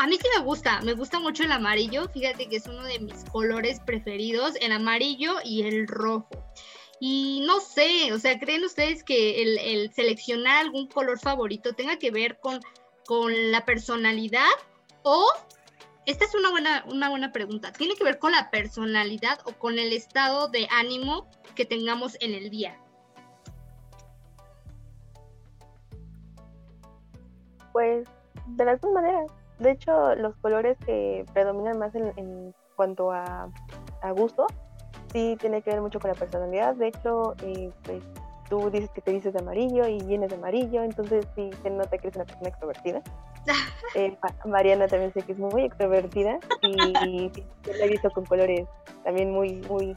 a 0.02 0.06
mí 0.08 0.18
sí 0.20 0.26
me 0.36 0.42
gusta, 0.42 0.80
me 0.80 0.94
gusta 0.94 1.20
mucho 1.20 1.44
el 1.44 1.52
amarillo, 1.52 2.08
fíjate 2.08 2.48
que 2.48 2.56
es 2.56 2.66
uno 2.66 2.82
de 2.82 2.98
mis 2.98 3.22
colores 3.30 3.78
preferidos, 3.78 4.56
el 4.60 4.72
amarillo 4.72 5.34
y 5.44 5.62
el 5.62 5.86
rojo. 5.86 6.28
Y 6.98 7.44
no 7.46 7.60
sé, 7.60 8.12
o 8.12 8.18
sea, 8.18 8.36
¿creen 8.40 8.64
ustedes 8.64 9.04
que 9.04 9.42
el, 9.42 9.92
seleccionar 9.92 10.56
algún 10.56 10.88
color 10.88 11.20
favorito 11.20 11.74
tenga 11.74 12.00
que 12.00 12.10
ver 12.10 12.40
con, 12.40 12.58
con 13.06 13.52
la 13.52 13.64
personalidad? 13.64 14.50
O, 15.04 15.24
esta 16.04 16.24
es 16.24 16.34
una 16.34 16.50
buena, 16.50 16.84
una 16.88 17.08
buena 17.08 17.30
pregunta, 17.30 17.72
¿tiene 17.72 17.94
que 17.94 18.02
ver 18.02 18.18
con 18.18 18.32
la 18.32 18.50
personalidad 18.50 19.38
o 19.44 19.52
con 19.52 19.78
el 19.78 19.92
estado 19.92 20.48
de 20.48 20.66
ánimo 20.68 21.30
que 21.54 21.64
tengamos 21.64 22.16
en 22.18 22.34
el 22.34 22.50
día? 22.50 22.76
Pues 27.72 28.08
de 28.46 28.64
las 28.64 28.80
dos 28.80 28.90
maneras 28.90 29.30
de 29.58 29.70
hecho, 29.70 30.14
los 30.16 30.36
colores 30.36 30.76
que 30.84 31.24
predominan 31.32 31.78
más 31.78 31.94
en, 31.94 32.54
cuanto 32.76 33.12
a, 33.12 33.50
gusto, 34.16 34.46
sí 35.12 35.36
tiene 35.40 35.62
que 35.62 35.70
ver 35.70 35.80
mucho 35.80 36.00
con 36.00 36.10
la 36.10 36.16
personalidad. 36.16 36.74
De 36.74 36.88
hecho, 36.88 37.34
eh, 37.42 37.70
pues 37.84 38.02
tú 38.48 38.70
dices 38.70 38.90
que 38.90 39.00
te 39.00 39.12
dices 39.12 39.32
de 39.32 39.38
amarillo 39.40 39.86
y 39.86 40.02
vienes 40.04 40.30
de 40.30 40.36
amarillo, 40.36 40.82
entonces 40.82 41.26
sí 41.34 41.50
se 41.62 41.70
nota 41.70 41.96
que 41.96 42.08
eres 42.08 42.16
una 42.16 42.24
persona 42.24 42.48
extrovertida. 42.48 43.02
Eh, 43.94 44.16
Mariana 44.46 44.88
también 44.88 45.12
sé 45.12 45.20
que 45.20 45.32
es 45.32 45.38
muy 45.38 45.64
extrovertida 45.64 46.38
y, 46.62 47.30
sí, 47.34 47.44
la 47.66 47.84
he 47.84 47.88
visto 47.88 48.08
con 48.10 48.24
colores 48.24 48.66
también 49.04 49.30
muy, 49.30 49.56
muy, 49.68 49.94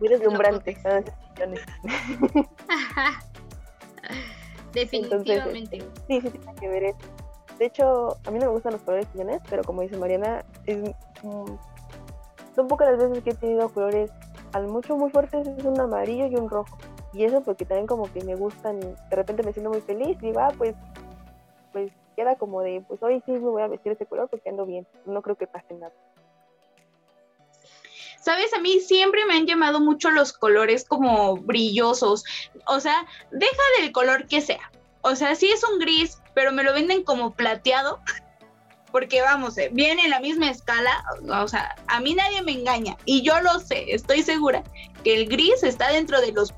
muy 0.00 0.08
deslumbrantes. 0.08 0.76
Definitivamente. 4.72 5.78
sí, 6.08 6.20
sí 6.20 6.30
tiene 6.30 6.54
que 6.56 6.68
ver 6.68 6.82
eso. 6.82 6.98
De 7.58 7.66
hecho, 7.66 8.18
a 8.24 8.30
mí 8.30 8.38
no 8.38 8.46
me 8.46 8.52
gustan 8.52 8.72
los 8.72 8.82
colores 8.82 9.06
chillones, 9.12 9.40
pero 9.48 9.62
como 9.62 9.82
dice 9.82 9.96
Mariana, 9.96 10.44
es, 10.66 10.90
son 11.22 12.68
pocas 12.68 12.90
las 12.90 12.98
veces 12.98 13.22
que 13.22 13.30
he 13.30 13.34
tenido 13.34 13.68
colores 13.68 14.10
al 14.52 14.66
mucho 14.66 14.96
muy 14.96 15.10
fuertes, 15.10 15.46
es 15.46 15.64
un 15.64 15.80
amarillo 15.80 16.26
y 16.26 16.36
un 16.36 16.48
rojo. 16.48 16.78
Y 17.12 17.24
eso 17.24 17.42
porque 17.42 17.64
también 17.64 17.86
como 17.86 18.12
que 18.12 18.24
me 18.24 18.34
gustan, 18.34 18.80
de 18.80 19.16
repente 19.16 19.42
me 19.42 19.52
siento 19.52 19.70
muy 19.70 19.80
feliz 19.80 20.16
y 20.20 20.32
va, 20.32 20.48
pues, 20.56 20.74
pues 21.72 21.92
queda 22.16 22.36
como 22.36 22.60
de, 22.62 22.84
pues 22.86 23.02
hoy 23.02 23.22
sí 23.26 23.32
me 23.32 23.38
voy 23.38 23.62
a 23.62 23.68
vestir 23.68 23.92
ese 23.92 24.06
color 24.06 24.28
porque 24.28 24.48
ando 24.48 24.66
bien, 24.66 24.86
no 25.06 25.22
creo 25.22 25.36
que 25.36 25.46
pase 25.46 25.74
nada. 25.74 25.92
Sabes, 28.20 28.54
a 28.54 28.60
mí 28.60 28.80
siempre 28.80 29.26
me 29.26 29.34
han 29.34 29.46
llamado 29.46 29.80
mucho 29.80 30.10
los 30.10 30.32
colores 30.32 30.84
como 30.84 31.36
brillosos, 31.36 32.24
o 32.66 32.80
sea, 32.80 33.06
deja 33.30 33.62
del 33.80 33.92
color 33.92 34.26
que 34.26 34.40
sea. 34.40 34.70
O 35.02 35.14
sea, 35.14 35.34
si 35.34 35.46
es 35.46 35.62
un 35.68 35.78
gris, 35.78 36.18
pero 36.34 36.52
me 36.52 36.62
lo 36.62 36.72
venden 36.72 37.02
como 37.04 37.32
plateado, 37.34 38.00
porque 38.94 39.22
vamos, 39.22 39.58
eh, 39.58 39.70
viene 39.72 40.04
en 40.04 40.10
la 40.10 40.20
misma 40.20 40.48
escala, 40.48 41.04
o 41.28 41.48
sea, 41.48 41.74
a 41.88 41.98
mí 41.98 42.14
nadie 42.14 42.42
me 42.42 42.52
engaña 42.52 42.96
y 43.04 43.22
yo 43.22 43.40
lo 43.40 43.58
sé, 43.58 43.86
estoy 43.88 44.22
segura 44.22 44.62
que 45.02 45.16
el 45.16 45.28
gris 45.28 45.64
está 45.64 45.90
dentro 45.90 46.20
de 46.20 46.30
los, 46.30 46.54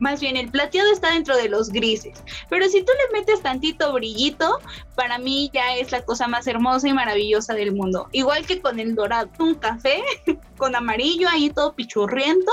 más 0.00 0.20
bien 0.20 0.36
el 0.36 0.50
plateado 0.50 0.90
está 0.90 1.12
dentro 1.12 1.36
de 1.36 1.48
los 1.48 1.68
grises, 1.68 2.24
pero 2.48 2.68
si 2.68 2.82
tú 2.82 2.90
le 2.90 3.20
metes 3.20 3.40
tantito 3.42 3.92
brillito, 3.92 4.58
para 4.96 5.18
mí 5.18 5.48
ya 5.54 5.76
es 5.76 5.92
la 5.92 6.04
cosa 6.04 6.26
más 6.26 6.48
hermosa 6.48 6.88
y 6.88 6.92
maravillosa 6.92 7.54
del 7.54 7.70
mundo, 7.70 8.08
igual 8.10 8.44
que 8.46 8.60
con 8.60 8.80
el 8.80 8.96
dorado, 8.96 9.30
un 9.38 9.54
café 9.54 10.02
con 10.56 10.74
amarillo 10.74 11.28
ahí 11.28 11.50
todo 11.50 11.76
pichurriento, 11.76 12.50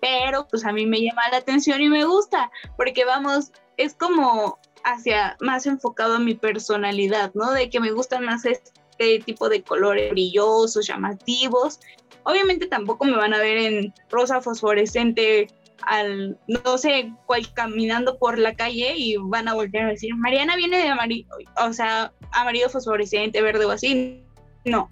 pero 0.00 0.48
pues 0.48 0.64
a 0.64 0.72
mí 0.72 0.84
me 0.84 1.00
llama 1.00 1.28
la 1.30 1.36
atención 1.36 1.80
y 1.80 1.88
me 1.88 2.04
gusta, 2.04 2.50
porque 2.76 3.04
vamos, 3.04 3.52
es 3.76 3.94
como 3.94 4.58
hacia 4.84 5.36
más 5.40 5.66
enfocado 5.66 6.16
a 6.16 6.18
mi 6.20 6.34
personalidad, 6.34 7.32
¿no? 7.34 7.50
De 7.52 7.70
que 7.70 7.80
me 7.80 7.90
gustan 7.90 8.24
más 8.24 8.44
este 8.44 9.18
tipo 9.24 9.48
de 9.48 9.62
colores 9.62 10.10
brillosos, 10.10 10.86
llamativos. 10.86 11.80
Obviamente 12.22 12.66
tampoco 12.66 13.04
me 13.04 13.16
van 13.16 13.34
a 13.34 13.38
ver 13.38 13.56
en 13.58 13.94
rosa 14.10 14.40
fosforescente 14.40 15.48
al, 15.82 16.38
no 16.46 16.78
sé, 16.78 17.12
cual 17.26 17.52
caminando 17.52 18.18
por 18.18 18.38
la 18.38 18.54
calle 18.54 18.94
y 18.96 19.16
van 19.16 19.48
a 19.48 19.54
voltear 19.54 19.86
a 19.86 19.90
decir, 19.90 20.14
Mariana 20.16 20.56
viene 20.56 20.78
de 20.78 20.88
amarillo, 20.88 21.28
o 21.60 21.72
sea, 21.72 22.12
amarillo 22.32 22.70
fosforescente, 22.70 23.42
verde 23.42 23.64
o 23.64 23.70
así. 23.70 24.22
No. 24.64 24.90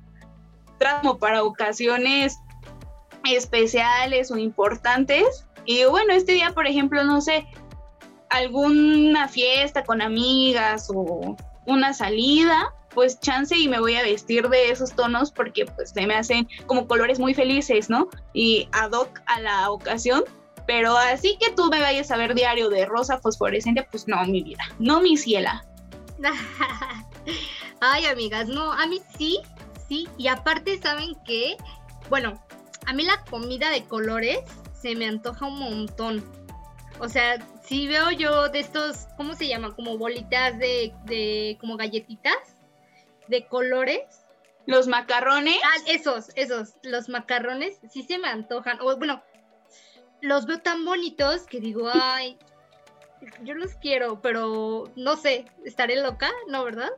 Tramo 0.78 1.18
para 1.18 1.44
ocasiones 1.44 2.38
especiales 3.25 4.30
o 4.30 4.37
importantes. 4.37 5.46
Y 5.64 5.84
bueno, 5.84 6.12
este 6.12 6.32
día, 6.32 6.52
por 6.52 6.66
ejemplo, 6.66 7.04
no 7.04 7.20
sé, 7.20 7.46
alguna 8.32 9.28
fiesta 9.28 9.84
con 9.84 10.02
amigas 10.02 10.88
o 10.92 11.36
una 11.66 11.92
salida, 11.92 12.74
pues 12.94 13.20
chance 13.20 13.56
y 13.56 13.68
me 13.68 13.78
voy 13.78 13.94
a 13.94 14.02
vestir 14.02 14.48
de 14.48 14.70
esos 14.70 14.92
tonos 14.92 15.30
porque 15.30 15.66
pues 15.66 15.90
se 15.90 16.06
me 16.06 16.14
hacen 16.14 16.48
como 16.66 16.86
colores 16.86 17.18
muy 17.18 17.34
felices, 17.34 17.88
¿no? 17.88 18.08
Y 18.32 18.68
ad 18.72 18.92
hoc 18.92 19.20
a 19.26 19.40
la 19.40 19.70
ocasión. 19.70 20.24
Pero 20.66 20.96
así 20.96 21.36
que 21.40 21.50
tú 21.52 21.68
me 21.70 21.80
vayas 21.80 22.10
a 22.10 22.16
ver 22.16 22.34
diario 22.34 22.68
de 22.68 22.86
rosa 22.86 23.18
fosforescente, 23.18 23.86
pues 23.90 24.06
no, 24.06 24.24
mi 24.24 24.42
vida, 24.42 24.62
no 24.78 25.00
mi 25.00 25.16
ciela. 25.16 25.64
Ay, 27.80 28.06
amigas, 28.06 28.46
no, 28.46 28.72
a 28.72 28.86
mí 28.86 29.00
sí, 29.18 29.40
sí. 29.88 30.08
Y 30.16 30.28
aparte, 30.28 30.80
¿saben 30.80 31.16
qué? 31.26 31.56
Bueno, 32.08 32.40
a 32.86 32.92
mí 32.92 33.02
la 33.02 33.22
comida 33.28 33.70
de 33.70 33.84
colores 33.84 34.38
se 34.80 34.94
me 34.94 35.06
antoja 35.06 35.46
un 35.46 35.58
montón. 35.58 36.24
O 37.02 37.09
sea, 37.09 37.37
si 37.64 37.88
veo 37.88 38.12
yo 38.12 38.49
de 38.49 38.61
estos, 38.61 39.09
¿cómo 39.16 39.35
se 39.35 39.49
llama? 39.49 39.75
Como 39.75 39.99
bolitas 39.99 40.56
de, 40.61 40.94
de 41.04 41.59
como 41.61 41.76
galletitas 41.76 42.37
de 43.26 43.44
colores. 43.49 44.25
Los 44.66 44.87
macarrones. 44.87 45.56
Ah, 45.64 45.82
esos, 45.88 46.30
esos, 46.37 46.75
los 46.85 47.09
macarrones, 47.09 47.80
sí 47.90 48.04
se 48.04 48.18
me 48.18 48.28
antojan. 48.28 48.80
O 48.80 48.97
bueno, 48.99 49.21
los 50.21 50.47
veo 50.47 50.61
tan 50.61 50.85
bonitos 50.85 51.42
que 51.49 51.59
digo, 51.59 51.90
ay, 51.92 52.38
yo 53.42 53.54
los 53.54 53.75
quiero, 53.75 54.23
pero 54.23 54.85
no 54.94 55.16
sé, 55.16 55.47
¿estaré 55.64 56.00
loca? 56.00 56.30
¿No, 56.47 56.62
verdad? 56.62 56.90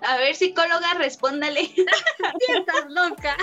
A 0.00 0.16
ver, 0.16 0.34
psicóloga, 0.34 0.94
respóndale. 0.94 1.60
sí, 1.66 1.84
estás 2.48 2.90
loca. 2.90 3.36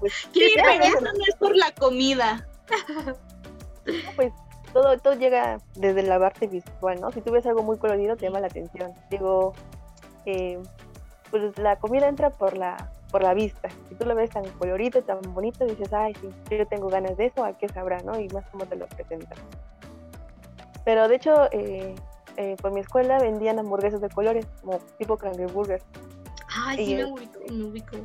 Pues, 0.00 0.14
sí, 0.32 0.54
pero 0.54 0.82
eso 0.82 1.00
no 1.02 1.24
es 1.28 1.36
por 1.38 1.54
la 1.54 1.74
comida. 1.74 2.48
pues 4.16 4.32
todo, 4.76 4.98
todo 4.98 5.14
llega 5.14 5.58
desde 5.74 6.02
la 6.02 6.18
parte 6.18 6.46
visual, 6.46 7.00
¿no? 7.00 7.10
Si 7.10 7.22
tú 7.22 7.32
ves 7.32 7.46
algo 7.46 7.62
muy 7.62 7.78
colorido, 7.78 8.14
te 8.14 8.26
llama 8.26 8.40
la 8.40 8.48
atención. 8.48 8.92
Digo, 9.10 9.54
eh, 10.26 10.58
pues 11.30 11.58
la 11.58 11.76
comida 11.76 12.08
entra 12.08 12.28
por 12.28 12.58
la, 12.58 12.90
por 13.10 13.22
la 13.22 13.32
vista. 13.32 13.70
Si 13.88 13.94
tú 13.94 14.04
lo 14.04 14.14
ves 14.14 14.30
tan 14.30 14.44
colorido, 14.58 15.00
tan 15.02 15.20
bonito, 15.32 15.64
dices, 15.64 15.90
ay, 15.94 16.14
sí, 16.20 16.28
yo 16.54 16.66
tengo 16.66 16.88
ganas 16.88 17.16
de 17.16 17.26
eso, 17.26 17.42
¿a 17.42 17.56
qué 17.56 17.68
sabrá, 17.68 18.02
no? 18.02 18.20
Y 18.20 18.28
más 18.28 18.44
como 18.50 18.66
te 18.66 18.76
lo 18.76 18.86
presentan. 18.86 19.38
Pero 20.84 21.08
de 21.08 21.16
hecho, 21.16 21.50
eh, 21.52 21.94
eh, 22.36 22.56
por 22.60 22.70
mi 22.72 22.80
escuela 22.80 23.18
vendían 23.18 23.58
hamburguesas 23.58 24.02
de 24.02 24.10
colores, 24.10 24.46
como 24.60 24.78
tipo 24.98 25.16
Cranger 25.16 25.50
Burger. 25.52 25.82
Ay, 26.54 26.84
sí, 26.84 26.94
me 26.96 27.04
ubico, 27.06 27.40
me 27.50 27.64
ubico. 27.64 27.96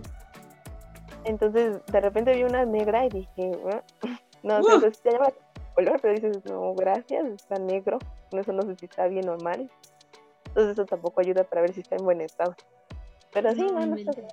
Entonces, 1.25 1.85
de 1.85 1.99
repente 1.99 2.33
vi 2.33 2.43
una 2.43 2.63
negra 2.63 3.05
y 3.05 3.09
dije, 3.09 3.51
no, 4.43 4.63
sé, 4.63 4.79
pues, 4.79 5.03
llama 5.03 5.27
color, 5.83 5.99
pero 6.01 6.13
dices, 6.13 6.45
no, 6.45 6.73
gracias, 6.75 7.25
está 7.25 7.57
negro. 7.57 7.99
Eso 8.31 8.53
no 8.53 8.61
sé 8.63 8.75
si 8.75 8.85
está 8.85 9.07
bien 9.07 9.27
o 9.29 9.37
mal. 9.37 9.69
Entonces, 10.47 10.73
eso 10.73 10.85
tampoco 10.85 11.21
ayuda 11.21 11.43
para 11.43 11.61
ver 11.61 11.73
si 11.73 11.81
está 11.81 11.95
en 11.95 12.03
buen 12.03 12.21
estado. 12.21 12.55
Pero 13.33 13.51
sí, 13.53 13.61
no, 13.61 13.85
no 13.85 13.95
está 13.95 14.11
bien. 14.11 14.27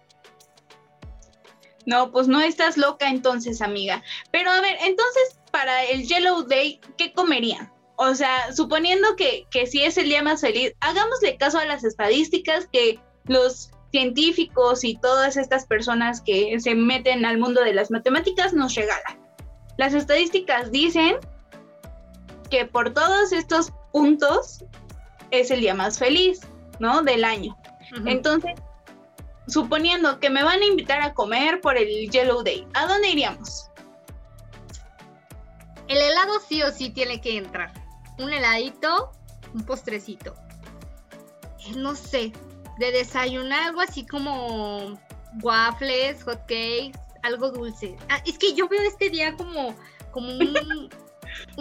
No, 1.87 2.13
pues 2.13 2.29
no 2.29 2.41
estás 2.41 2.77
loca 2.77 3.09
entonces, 3.09 3.63
amiga. 3.63 4.03
Pero 4.31 4.51
a 4.51 4.61
ver, 4.61 4.77
entonces, 4.83 5.41
para 5.51 5.85
el 5.85 6.07
Yellow 6.07 6.43
Day, 6.43 6.81
¿qué 6.97 7.13
comerían? 7.13 7.73
O 7.97 8.15
sea, 8.15 8.53
suponiendo 8.53 9.17
que, 9.17 9.47
que 9.51 9.67
si 9.67 9.83
es 9.83 9.97
el 9.97 10.09
día 10.09 10.23
más 10.23 10.43
feliz, 10.43 10.75
hagámosle 10.81 11.37
caso 11.37 11.59
a 11.59 11.65
las 11.65 11.85
estadísticas 11.85 12.69
que 12.71 13.01
los 13.25 13.71
científicos 13.91 14.85
y 14.85 14.97
todas 14.97 15.37
estas 15.37 15.67
personas 15.67 16.21
que 16.21 16.61
se 16.61 16.75
meten 16.75 17.25
al 17.25 17.39
mundo 17.39 17.65
de 17.65 17.73
las 17.73 17.91
matemáticas 17.91 18.53
nos 18.53 18.75
regalan. 18.75 19.19
Las 19.79 19.95
estadísticas 19.95 20.71
dicen 20.71 21.17
que 22.49 22.67
por 22.67 22.93
todos 22.93 23.33
estos 23.33 23.73
puntos 23.93 24.65
es 25.31 25.51
el 25.51 25.61
día 25.61 25.75
más 25.75 25.99
feliz, 25.99 26.41
¿no? 26.79 27.03
Del 27.03 27.25
año. 27.25 27.57
Entonces, 28.07 28.53
suponiendo 29.47 30.21
que 30.21 30.31
me 30.31 30.43
van 30.43 30.61
a 30.61 30.67
invitar 30.67 31.01
a 31.01 31.15
comer 31.15 31.61
por 31.61 31.77
el 31.77 32.11
Yellow 32.11 32.43
Day, 32.43 32.67
¿a 32.75 32.87
dónde 32.87 33.09
iríamos? 33.09 33.71
El 35.89 35.99
helado 35.99 36.35
sí 36.47 36.63
o 36.63 36.71
sí 36.71 36.91
tiene 36.91 37.21
que 37.21 37.39
entrar. 37.39 37.73
Un 38.19 38.33
heladito, 38.33 39.13
un 39.55 39.65
postrecito. 39.65 40.35
Eh, 41.61 41.73
no 41.77 41.95
sé, 41.95 42.33
de 42.79 42.93
desayunar 42.93 43.69
algo 43.69 43.81
así 43.81 44.07
como 44.07 44.99
waffles, 45.43 46.23
hot 46.25 46.41
cakes, 46.41 46.93
algo 47.23 47.51
dulce. 47.51 47.97
Ah, 48.11 48.23
es 48.27 48.39
que 48.39 48.55
yo 48.55 48.69
veo 48.69 48.83
este 48.83 49.09
día 49.09 49.35
como, 49.37 49.75
como 50.11 50.29
un, 50.29 50.91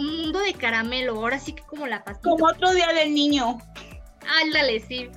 mundo 0.06 0.40
de 0.40 0.54
caramelo, 0.54 1.16
ahora 1.16 1.38
sí 1.38 1.52
que 1.52 1.62
como 1.62 1.86
la 1.86 2.04
pastilla. 2.04 2.30
Como 2.30 2.46
otro 2.46 2.72
día 2.72 2.92
del 2.92 3.14
niño. 3.14 3.58
Ándale, 4.42 4.80
sí. 4.80 5.10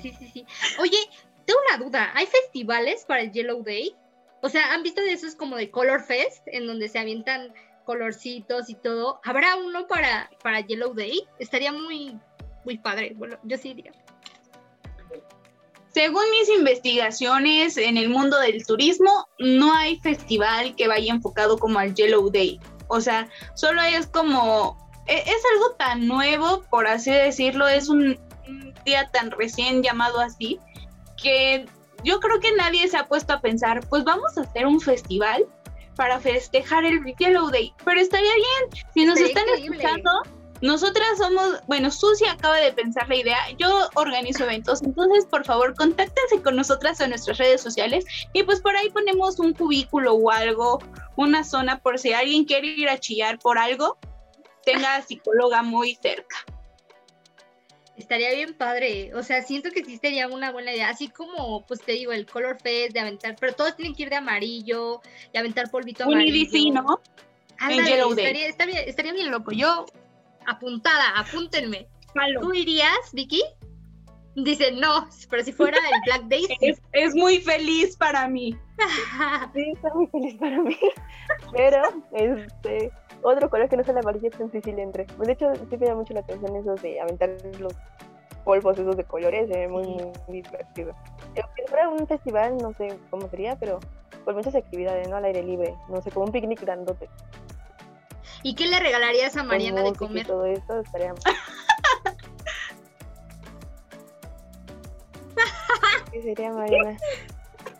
Sí, 0.00 0.12
sí, 0.18 0.30
sí. 0.32 0.46
Oye, 0.78 0.98
tengo 1.44 1.60
una 1.68 1.84
duda. 1.84 2.10
¿Hay 2.14 2.26
festivales 2.26 3.04
para 3.06 3.22
el 3.22 3.32
Yellow 3.32 3.62
Day? 3.62 3.94
O 4.42 4.48
sea, 4.48 4.72
¿han 4.72 4.82
visto 4.82 5.00
de 5.00 5.12
esos 5.12 5.34
como 5.34 5.56
de 5.56 5.70
Color 5.70 6.02
Fest, 6.02 6.42
en 6.46 6.66
donde 6.66 6.88
se 6.88 6.98
avientan 6.98 7.52
colorcitos 7.84 8.70
y 8.70 8.74
todo? 8.74 9.20
¿Habrá 9.24 9.56
uno 9.56 9.86
para, 9.86 10.30
para 10.42 10.60
Yellow 10.60 10.94
Day? 10.94 11.26
Estaría 11.38 11.72
muy, 11.72 12.18
muy 12.64 12.78
padre. 12.78 13.14
Bueno, 13.16 13.38
yo 13.42 13.56
sí 13.56 13.74
diría. 13.74 13.92
Según 15.92 16.22
mis 16.30 16.48
investigaciones 16.50 17.76
en 17.76 17.96
el 17.96 18.08
mundo 18.10 18.38
del 18.38 18.64
turismo, 18.64 19.26
no 19.38 19.74
hay 19.74 19.98
festival 20.00 20.76
que 20.76 20.86
vaya 20.86 21.12
enfocado 21.12 21.58
como 21.58 21.78
al 21.78 21.94
Yellow 21.94 22.30
Day. 22.30 22.60
O 22.88 23.00
sea, 23.00 23.28
solo 23.54 23.80
es 23.82 24.06
como, 24.06 24.76
e, 25.06 25.18
es 25.18 25.42
algo 25.54 25.74
tan 25.78 26.06
nuevo, 26.06 26.64
por 26.70 26.86
así 26.86 27.10
decirlo, 27.10 27.68
es 27.68 27.88
un, 27.88 28.18
día 28.84 29.08
tan 29.10 29.30
recién 29.30 29.82
llamado 29.82 30.20
así, 30.20 30.58
que 31.22 31.66
yo 32.04 32.20
creo 32.20 32.40
que 32.40 32.54
nadie 32.56 32.88
se 32.88 32.96
ha 32.96 33.06
puesto 33.06 33.34
a 33.34 33.40
pensar, 33.40 33.86
pues 33.88 34.04
vamos 34.04 34.38
a 34.38 34.42
hacer 34.42 34.66
un 34.66 34.80
festival 34.80 35.46
para 35.96 36.20
festejar 36.20 36.84
el 36.84 37.04
Yellow 37.18 37.50
Day. 37.50 37.74
Pero 37.84 38.00
estaría 38.00 38.32
bien, 38.34 38.84
si 38.94 39.04
nos 39.04 39.18
están 39.18 39.44
escuchando, 39.56 40.10
nosotras 40.60 41.18
somos, 41.18 41.60
bueno, 41.66 41.90
Susi 41.90 42.26
acaba 42.26 42.56
de 42.56 42.72
pensar 42.72 43.08
la 43.08 43.16
idea, 43.16 43.38
yo 43.58 43.88
organizo 43.94 44.44
eventos, 44.44 44.82
entonces 44.82 45.26
por 45.26 45.44
favor 45.44 45.74
contáctense 45.74 46.42
con 46.42 46.56
nosotras 46.56 47.00
en 47.00 47.10
nuestras 47.10 47.38
redes 47.38 47.60
sociales 47.60 48.04
y 48.32 48.42
pues 48.42 48.60
por 48.60 48.76
ahí 48.76 48.90
ponemos 48.90 49.38
un 49.38 49.52
cubículo 49.52 50.14
o 50.14 50.30
algo, 50.30 50.80
una 51.16 51.44
zona 51.44 51.80
por 51.80 51.98
si 51.98 52.12
alguien 52.12 52.44
quiere 52.44 52.68
ir 52.68 52.88
a 52.88 52.98
chillar 52.98 53.38
por 53.38 53.58
algo, 53.58 53.98
tenga 54.64 55.00
psicóloga 55.02 55.62
muy 55.62 55.94
cerca. 55.94 56.36
Estaría 57.96 58.32
bien 58.32 58.54
padre, 58.54 59.12
o 59.14 59.24
sea, 59.24 59.42
siento 59.42 59.70
que 59.70 59.84
sí 59.84 59.96
sería 59.96 60.28
una 60.28 60.52
buena 60.52 60.72
idea, 60.72 60.88
así 60.88 61.08
como, 61.08 61.66
pues 61.66 61.80
te 61.80 61.92
digo, 61.92 62.12
el 62.12 62.26
Color 62.26 62.60
Fest 62.60 62.92
de 62.92 63.00
aventar, 63.00 63.34
pero 63.40 63.54
todos 63.54 63.74
tienen 63.74 63.94
que 63.94 64.04
ir 64.04 64.10
de 64.10 64.16
amarillo, 64.16 65.00
y 65.32 65.38
aventar 65.38 65.68
polvito 65.68 66.04
amarillo. 66.04 66.48
Un 66.68 66.74
¿no? 66.74 67.00
estaría, 67.68 68.46
estaría, 68.46 68.80
estaría 68.82 69.12
bien 69.12 69.32
loco, 69.32 69.50
yo 69.50 69.84
apuntada, 70.48 71.04
apúntenme. 71.16 71.88
¿Tú 72.40 72.52
irías, 72.54 73.12
Vicky? 73.12 73.42
Dice, 74.34 74.72
no, 74.72 75.08
pero 75.30 75.42
si 75.42 75.52
fuera 75.52 75.76
el 75.78 76.00
Black 76.04 76.28
Daisy. 76.28 76.56
Es, 76.92 77.14
muy 77.14 77.40
feliz 77.40 77.96
para 77.96 78.28
mí. 78.28 78.56
sí, 79.54 79.72
está 79.74 79.92
muy 79.94 80.06
feliz 80.08 80.34
para 80.38 80.62
mí. 80.62 80.76
Pero, 81.52 81.82
este, 82.12 82.92
otro 83.22 83.50
color 83.50 83.68
que 83.68 83.76
no 83.76 83.84
sea 83.84 83.94
la 83.94 84.00
amarilla 84.00 84.28
es 84.28 84.38
difícil 84.38 84.78
entre. 84.78 85.06
De 85.06 85.32
hecho, 85.32 85.52
sí 85.68 85.76
me 85.76 85.86
llama 85.86 86.00
mucho 86.00 86.14
la 86.14 86.20
atención 86.20 86.56
eso 86.56 86.74
de 86.76 87.00
aventar 87.00 87.30
los 87.58 87.74
polvos 88.44 88.78
esos 88.78 88.96
de 88.96 89.04
colores, 89.04 89.50
es 89.50 89.68
muy, 89.68 89.86
muy 90.28 90.42
divertido. 90.42 90.94
Yo 91.36 91.42
fuera 91.66 91.88
un 91.88 92.06
festival, 92.06 92.56
no 92.58 92.72
sé 92.74 92.98
cómo 93.10 93.28
sería, 93.28 93.56
pero 93.58 93.80
con 94.24 94.36
muchas 94.36 94.54
actividades, 94.54 95.08
¿no? 95.08 95.16
Al 95.16 95.24
aire 95.24 95.42
libre, 95.42 95.74
no 95.88 96.00
sé, 96.00 96.10
como 96.10 96.26
un 96.26 96.32
picnic 96.32 96.60
grandote. 96.60 97.08
¿Y 98.42 98.54
qué 98.54 98.66
le 98.66 98.78
regalarías 98.80 99.36
a 99.36 99.42
Mariana 99.42 99.82
de 99.82 99.92
comer? 99.94 100.26
todo 100.26 100.44
esto 100.46 100.80
estaría... 100.80 101.14
¿Qué 106.12 106.22
sería 106.22 106.52
Mariana? 106.52 106.96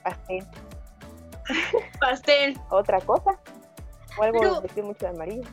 Pastel. 0.02 0.46
Pastel. 2.00 2.60
Otra 2.70 3.00
cosa. 3.00 3.38
O 4.18 4.22
algo 4.22 4.40
Pero- 4.40 4.60
vestido 4.60 4.86
mucho 4.86 5.00
de 5.00 5.08
amarillo. 5.08 5.48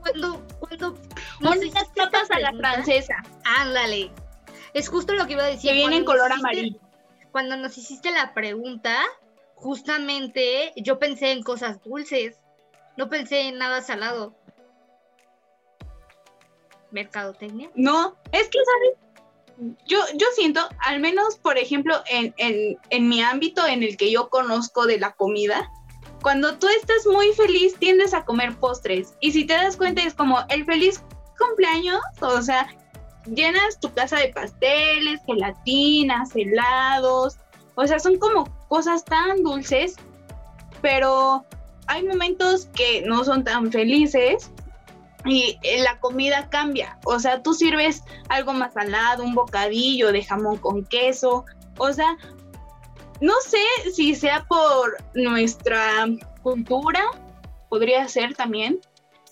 Cuando, 0.00 0.44
cuando 0.58 0.96
Unas 1.40 1.60
papas 1.94 2.30
a 2.30 2.40
la 2.40 2.52
francesa. 2.52 3.22
Ándale. 3.44 4.10
Es 4.72 4.88
justo 4.88 5.12
lo 5.14 5.26
que 5.26 5.34
iba 5.34 5.44
a 5.44 5.48
decir. 5.48 5.70
Que 5.70 5.76
viene 5.76 5.96
en 5.98 6.04
color 6.04 6.30
hiciste- 6.30 6.40
amarillo. 6.40 6.78
Cuando 7.30 7.56
nos 7.56 7.76
hiciste 7.78 8.10
la 8.10 8.32
pregunta, 8.34 8.96
justamente 9.54 10.72
yo 10.76 10.98
pensé 10.98 11.30
en 11.32 11.42
cosas 11.42 11.82
dulces. 11.82 12.38
No 12.96 13.08
pensé 13.08 13.42
en 13.48 13.58
nada 13.58 13.82
salado. 13.82 14.34
Mercadotecnia. 16.90 17.70
No, 17.74 18.16
es 18.32 18.48
que, 18.48 18.58
¿sabes? 18.64 19.76
Yo, 19.86 19.98
yo 20.16 20.26
siento, 20.34 20.60
al 20.84 21.00
menos, 21.00 21.36
por 21.36 21.58
ejemplo, 21.58 21.96
en, 22.08 22.34
en, 22.36 22.78
en 22.90 23.08
mi 23.08 23.22
ámbito 23.22 23.66
en 23.66 23.82
el 23.82 23.96
que 23.96 24.10
yo 24.10 24.28
conozco 24.28 24.86
de 24.86 24.98
la 24.98 25.12
comida, 25.12 25.70
cuando 26.22 26.56
tú 26.58 26.66
estás 26.68 27.06
muy 27.06 27.32
feliz 27.32 27.76
tiendes 27.78 28.14
a 28.14 28.24
comer 28.24 28.56
postres. 28.56 29.14
Y 29.20 29.32
si 29.32 29.44
te 29.44 29.54
das 29.54 29.76
cuenta 29.76 30.02
es 30.02 30.14
como 30.14 30.38
el 30.48 30.64
feliz 30.64 31.02
cumpleaños, 31.38 32.00
o 32.20 32.40
sea, 32.40 32.66
llenas 33.26 33.78
tu 33.78 33.92
casa 33.92 34.16
de 34.16 34.28
pasteles, 34.28 35.20
gelatinas, 35.26 36.34
helados, 36.34 37.36
o 37.74 37.86
sea, 37.86 37.98
son 37.98 38.18
como 38.18 38.44
cosas 38.68 39.04
tan 39.04 39.42
dulces, 39.42 39.96
pero 40.80 41.44
hay 41.86 42.02
momentos 42.04 42.66
que 42.74 43.02
no 43.02 43.24
son 43.24 43.44
tan 43.44 43.70
felices 43.70 44.50
y 45.24 45.58
eh, 45.62 45.82
la 45.82 45.98
comida 46.00 46.48
cambia. 46.50 46.98
O 47.04 47.18
sea, 47.18 47.42
tú 47.42 47.54
sirves 47.54 48.02
algo 48.28 48.52
más 48.52 48.74
salado, 48.74 49.24
un 49.24 49.34
bocadillo 49.34 50.12
de 50.12 50.22
jamón 50.22 50.58
con 50.58 50.84
queso. 50.84 51.44
O 51.78 51.92
sea, 51.92 52.16
no 53.20 53.34
sé 53.40 53.92
si 53.94 54.14
sea 54.14 54.44
por 54.44 54.96
nuestra 55.14 56.06
cultura, 56.42 57.02
podría 57.68 58.06
ser 58.08 58.34
también. 58.34 58.80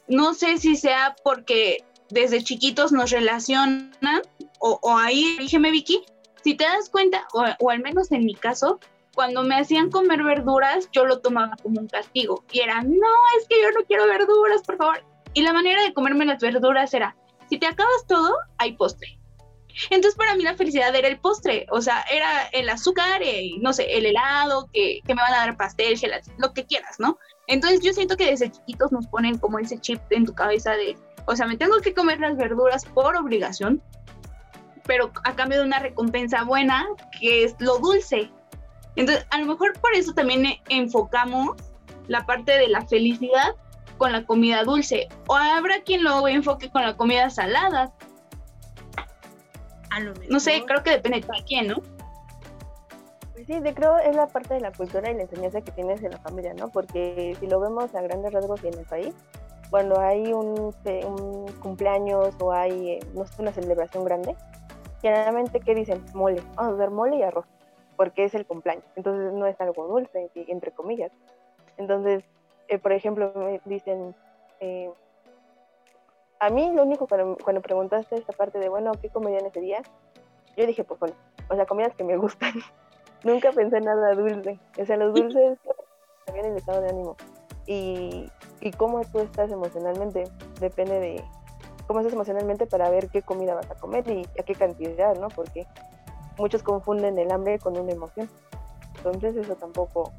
No 0.08 0.34
sé 0.34 0.58
si 0.58 0.76
sea 0.76 1.14
porque 1.22 1.84
desde 2.10 2.42
chiquitos 2.42 2.92
nos 2.92 3.10
relacionan 3.10 4.22
o, 4.58 4.78
o 4.82 4.96
ahí, 4.96 5.36
dígeme 5.38 5.70
Vicky, 5.70 6.04
si 6.42 6.54
te 6.54 6.64
das 6.64 6.88
cuenta, 6.90 7.26
o, 7.32 7.44
o 7.60 7.70
al 7.70 7.80
menos 7.80 8.10
en 8.12 8.24
mi 8.24 8.34
caso, 8.34 8.80
cuando 9.14 9.42
me 9.42 9.56
hacían 9.56 9.90
comer 9.90 10.22
verduras, 10.22 10.88
yo 10.92 11.04
lo 11.04 11.20
tomaba 11.20 11.56
como 11.62 11.80
un 11.80 11.88
castigo. 11.88 12.44
Y 12.50 12.60
era, 12.60 12.82
no, 12.82 13.14
es 13.38 13.46
que 13.48 13.60
yo 13.60 13.70
no 13.72 13.84
quiero 13.86 14.06
verduras, 14.06 14.62
por 14.62 14.76
favor. 14.76 15.04
Y 15.34 15.42
la 15.42 15.52
manera 15.52 15.82
de 15.82 15.92
comerme 15.92 16.24
las 16.24 16.40
verduras 16.40 16.92
era, 16.94 17.16
si 17.48 17.58
te 17.58 17.66
acabas 17.66 18.06
todo, 18.06 18.34
hay 18.58 18.72
postre. 18.72 19.18
Entonces 19.90 20.14
para 20.16 20.34
mí 20.34 20.42
la 20.42 20.54
felicidad 20.54 20.94
era 20.94 21.08
el 21.08 21.18
postre, 21.18 21.66
o 21.70 21.80
sea, 21.80 22.04
era 22.10 22.44
el 22.52 22.68
azúcar, 22.68 23.22
y, 23.22 23.58
no 23.58 23.72
sé, 23.72 23.96
el 23.96 24.04
helado, 24.04 24.68
que, 24.72 25.00
que 25.06 25.14
me 25.14 25.22
van 25.22 25.32
a 25.32 25.38
dar 25.38 25.56
pastel, 25.56 25.98
gelatina, 25.98 26.36
lo 26.38 26.52
que 26.52 26.66
quieras, 26.66 26.96
¿no? 26.98 27.18
Entonces 27.46 27.80
yo 27.80 27.92
siento 27.92 28.16
que 28.16 28.26
desde 28.26 28.50
chiquitos 28.50 28.92
nos 28.92 29.06
ponen 29.06 29.38
como 29.38 29.58
ese 29.58 29.78
chip 29.78 30.00
en 30.10 30.26
tu 30.26 30.34
cabeza 30.34 30.72
de, 30.72 30.96
o 31.26 31.34
sea, 31.36 31.46
me 31.46 31.56
tengo 31.56 31.80
que 31.80 31.94
comer 31.94 32.20
las 32.20 32.36
verduras 32.36 32.84
por 32.84 33.16
obligación, 33.16 33.82
pero 34.84 35.12
a 35.24 35.34
cambio 35.34 35.60
de 35.60 35.64
una 35.64 35.78
recompensa 35.78 36.44
buena, 36.44 36.86
que 37.20 37.44
es 37.44 37.54
lo 37.58 37.78
dulce. 37.78 38.30
Entonces, 38.96 39.26
a 39.30 39.38
lo 39.38 39.46
mejor 39.46 39.78
por 39.80 39.94
eso 39.94 40.12
también 40.12 40.44
eh, 40.46 40.60
enfocamos 40.68 41.56
la 42.08 42.26
parte 42.26 42.52
de 42.52 42.68
la 42.68 42.86
felicidad 42.86 43.54
con 43.98 44.12
la 44.12 44.24
comida 44.24 44.64
dulce. 44.64 45.08
O 45.28 45.34
habrá 45.34 45.82
quien 45.82 46.04
lo 46.04 46.26
enfoque 46.28 46.70
con 46.70 46.82
la 46.82 46.96
comida 46.96 47.30
salada. 47.30 47.92
A 49.90 50.00
lo 50.00 50.12
mejor. 50.12 50.30
No 50.30 50.40
sé, 50.40 50.62
creo 50.66 50.82
que 50.82 50.90
depende 50.90 51.20
de 51.20 51.26
cada 51.26 51.42
quien, 51.44 51.68
¿no? 51.68 51.76
Pues 53.32 53.46
sí, 53.46 53.60
de 53.60 53.74
creo 53.74 53.98
es 53.98 54.14
la 54.14 54.26
parte 54.26 54.54
de 54.54 54.60
la 54.60 54.72
cultura 54.72 55.10
y 55.10 55.14
la 55.14 55.22
enseñanza 55.22 55.60
que 55.60 55.72
tienes 55.72 56.02
en 56.02 56.10
la 56.10 56.18
familia, 56.18 56.54
¿no? 56.54 56.68
Porque 56.68 57.36
si 57.40 57.46
lo 57.46 57.60
vemos 57.60 57.94
a 57.94 58.02
grandes 58.02 58.32
rasgos 58.32 58.62
y 58.62 58.68
en 58.68 58.78
el 58.78 58.84
país, 58.84 59.14
cuando 59.70 59.98
hay 59.98 60.32
un, 60.32 60.72
cumpleaños 61.60 62.34
o 62.40 62.52
hay, 62.52 62.90
eh, 62.90 63.00
no 63.14 63.24
sé, 63.26 63.40
una 63.40 63.52
celebración 63.52 64.04
grande, 64.04 64.36
generalmente, 65.00 65.60
¿qué 65.60 65.74
dicen? 65.74 66.04
Mole. 66.12 66.42
Vamos 66.56 66.72
a 66.72 66.74
hacer 66.76 66.90
mole 66.90 67.16
y 67.16 67.22
arroz, 67.22 67.46
porque 68.02 68.24
es 68.24 68.34
el 68.34 68.44
cumpleaños. 68.44 68.82
Entonces 68.96 69.32
no 69.32 69.46
es 69.46 69.60
algo 69.60 69.86
dulce, 69.86 70.28
entre 70.34 70.72
comillas. 70.72 71.12
Entonces, 71.76 72.24
eh, 72.66 72.76
por 72.80 72.90
ejemplo, 72.90 73.32
me 73.36 73.60
dicen, 73.64 74.12
eh, 74.58 74.90
a 76.40 76.50
mí 76.50 76.72
lo 76.74 76.82
único 76.82 77.06
cuando, 77.06 77.36
cuando 77.36 77.62
preguntaste 77.62 78.16
esta 78.16 78.32
parte 78.32 78.58
de, 78.58 78.68
bueno, 78.68 78.90
¿qué 79.00 79.08
comerían 79.08 79.46
ese 79.46 79.60
día? 79.60 79.82
Yo 80.56 80.66
dije, 80.66 80.82
pues 80.82 80.98
bueno, 80.98 81.14
o 81.48 81.54
sea, 81.54 81.64
comidas 81.64 81.94
que 81.94 82.02
me 82.02 82.16
gustan. 82.16 82.54
Nunca 83.22 83.52
pensé 83.52 83.76
en 83.76 83.84
nada 83.84 84.14
dulce. 84.14 84.58
O 84.80 84.84
sea, 84.84 84.96
los 84.96 85.14
dulces 85.14 85.60
también 86.24 86.46
el 86.46 86.56
estado 86.56 86.80
de 86.80 86.88
ánimo. 86.88 87.16
Y, 87.68 88.28
y 88.60 88.72
cómo 88.72 89.02
tú 89.12 89.20
estás 89.20 89.52
emocionalmente 89.52 90.24
depende 90.58 90.98
de 90.98 91.24
cómo 91.86 92.00
estás 92.00 92.14
emocionalmente 92.14 92.66
para 92.66 92.90
ver 92.90 93.10
qué 93.10 93.22
comida 93.22 93.54
vas 93.54 93.70
a 93.70 93.76
comer 93.76 94.08
y 94.08 94.26
a 94.40 94.42
qué 94.42 94.56
cantidad, 94.56 95.14
¿no? 95.14 95.28
Porque 95.28 95.68
muchos 96.38 96.62
confunden 96.62 97.18
el 97.18 97.30
hambre 97.30 97.58
con 97.58 97.76
una 97.76 97.92
emoción. 97.92 98.28
Entonces 98.96 99.36
eso 99.36 99.54
tampoco 99.56 100.12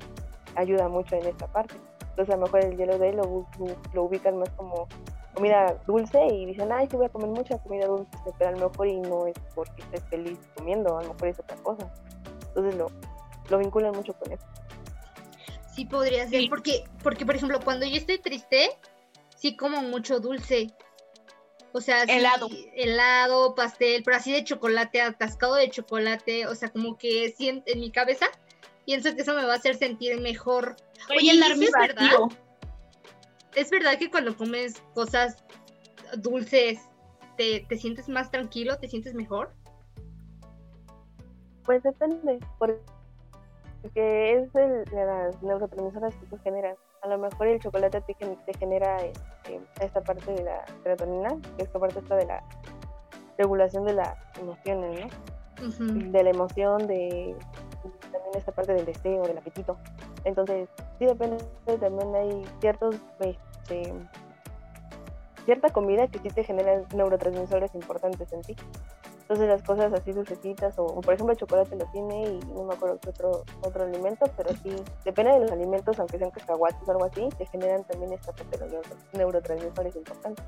ayuda 0.55 0.87
mucho 0.89 1.15
en 1.15 1.25
esta 1.27 1.47
parte. 1.47 1.75
Entonces 2.09 2.33
a 2.35 2.37
lo 2.37 2.43
mejor 2.45 2.63
el 2.65 2.77
hielo 2.77 2.97
de 2.97 3.13
lo, 3.13 3.23
u- 3.23 3.47
lo 3.93 4.03
ubican 4.03 4.37
más 4.37 4.49
como 4.51 4.87
comida 5.33 5.75
dulce 5.87 6.23
y 6.27 6.45
dicen, 6.45 6.71
ay, 6.71 6.87
sí 6.89 6.95
voy 6.95 7.07
a 7.07 7.09
comer 7.09 7.29
mucha 7.29 7.57
comida 7.57 7.87
dulce, 7.87 8.09
pero 8.37 8.49
a 8.49 8.53
lo 8.53 8.69
mejor 8.69 8.87
y 8.87 8.99
no 8.99 9.25
es 9.25 9.33
porque 9.55 9.81
estés 9.81 10.03
feliz 10.03 10.37
comiendo, 10.55 10.97
a 10.97 11.01
lo 11.03 11.13
mejor 11.13 11.27
es 11.29 11.39
otra 11.39 11.57
cosa. 11.57 11.91
Entonces 12.49 12.75
lo, 12.75 12.91
lo 13.49 13.57
vinculan 13.57 13.93
mucho 13.95 14.13
con 14.13 14.31
eso. 14.31 14.45
Sí 15.73 15.85
podría 15.85 16.27
ser, 16.29 16.41
Sí. 16.41 16.49
porque, 16.49 16.83
porque 17.01 17.25
por 17.25 17.35
ejemplo, 17.35 17.59
cuando 17.63 17.85
yo 17.87 17.95
estoy 17.95 18.19
triste, 18.19 18.69
sí 19.35 19.57
como 19.57 19.81
mucho 19.81 20.19
dulce. 20.19 20.67
O 21.73 21.81
sea, 21.81 22.05
sí, 22.05 22.11
Helado. 22.11 22.49
helado, 22.75 23.55
pastel, 23.55 24.03
pero 24.03 24.17
así 24.17 24.31
de 24.31 24.43
chocolate, 24.43 25.01
atascado 25.01 25.55
de 25.55 25.69
chocolate, 25.71 26.45
o 26.45 26.53
sea, 26.53 26.69
como 26.69 26.97
que 26.97 27.33
siento 27.35 27.71
en 27.71 27.79
mi 27.79 27.91
cabeza, 27.91 28.27
pienso 28.85 29.15
que 29.15 29.23
eso 29.23 29.33
me 29.33 29.43
va 29.43 29.53
a 29.53 29.57
hacer 29.57 29.75
sentir 29.75 30.21
mejor. 30.21 30.75
Oye, 31.09 31.31
a 31.31 31.33
llenar 31.33 31.51
¿y 31.51 31.55
mi 31.55 31.65
sí 31.65 31.65
es 31.65 31.71
verdad? 31.71 32.11
¿Es 33.55 33.69
verdad 33.71 33.97
que 33.97 34.11
cuando 34.11 34.37
comes 34.37 34.81
cosas 34.93 35.43
dulces 36.17 36.79
te, 37.37 37.65
te 37.67 37.77
sientes 37.77 38.07
más 38.07 38.29
tranquilo, 38.29 38.77
te 38.77 38.87
sientes 38.87 39.15
mejor? 39.15 39.51
Pues 41.65 41.81
depende, 41.81 42.39
porque 42.59 42.77
es 43.91 44.55
el, 44.55 44.85
de 44.85 45.05
las 45.05 45.41
neurotransmisoras 45.41 46.13
que 46.15 46.25
tú 46.27 46.37
generas. 46.43 46.77
A 47.03 47.07
lo 47.07 47.17
mejor 47.17 47.47
el 47.47 47.59
chocolate 47.59 48.01
te, 48.01 48.13
te 48.13 48.53
genera 48.57 48.97
este, 48.97 49.59
esta 49.81 50.01
parte 50.01 50.31
de 50.31 50.43
la 50.43 50.65
serotonina, 50.83 51.29
que 51.57 51.63
es 51.63 51.73
la 51.73 51.79
parte 51.79 51.99
esta 51.99 52.15
de 52.15 52.25
la 52.25 52.43
regulación 53.37 53.85
de 53.85 53.93
las 53.93 54.17
emociones, 54.39 55.01
¿no? 55.01 55.07
De 56.11 56.23
la 56.23 56.29
emoción, 56.29 56.87
de 56.87 57.35
también 58.11 58.35
esta 58.35 58.51
parte 58.51 58.73
del 58.73 58.85
deseo, 58.85 59.23
del 59.23 59.37
apetito. 59.37 59.77
Entonces, 60.23 60.69
sí 60.97 61.05
depende, 61.05 61.43
también 61.65 62.15
hay 62.15 62.45
ciertos, 62.61 62.95
este, 63.19 63.93
cierta 65.45 65.69
comida 65.69 66.07
que 66.07 66.19
sí 66.19 66.29
te 66.29 66.43
genera 66.43 66.83
neurotransmisores 66.95 67.75
importantes 67.75 68.31
en 68.31 68.41
ti. 68.41 68.55
Entonces 69.23 69.47
las 69.47 69.63
cosas 69.63 69.93
así 69.93 70.11
dulcecitas, 70.11 70.77
o, 70.77 70.83
o 70.83 71.01
por 71.01 71.13
ejemplo 71.13 71.31
el 71.33 71.39
chocolate 71.39 71.75
lo 71.75 71.85
tiene 71.91 72.23
y 72.25 72.39
no 72.53 72.65
me 72.65 72.73
acuerdo 72.73 72.99
qué 73.01 73.09
otro, 73.09 73.43
otro 73.61 73.83
alimento, 73.83 74.25
pero 74.37 74.49
sí, 74.61 74.75
depende 75.05 75.31
de 75.31 75.39
los 75.39 75.51
alimentos, 75.51 75.97
aunque 75.99 76.17
sean 76.17 76.31
cacahuates 76.31 76.87
o 76.87 76.91
algo 76.91 77.05
así, 77.05 77.29
te 77.37 77.45
generan 77.45 77.83
también 77.85 78.13
esta 78.13 78.31
parte 78.33 78.57
de 78.57 78.81
neurotransmisores 79.13 79.95
importantes. 79.95 80.45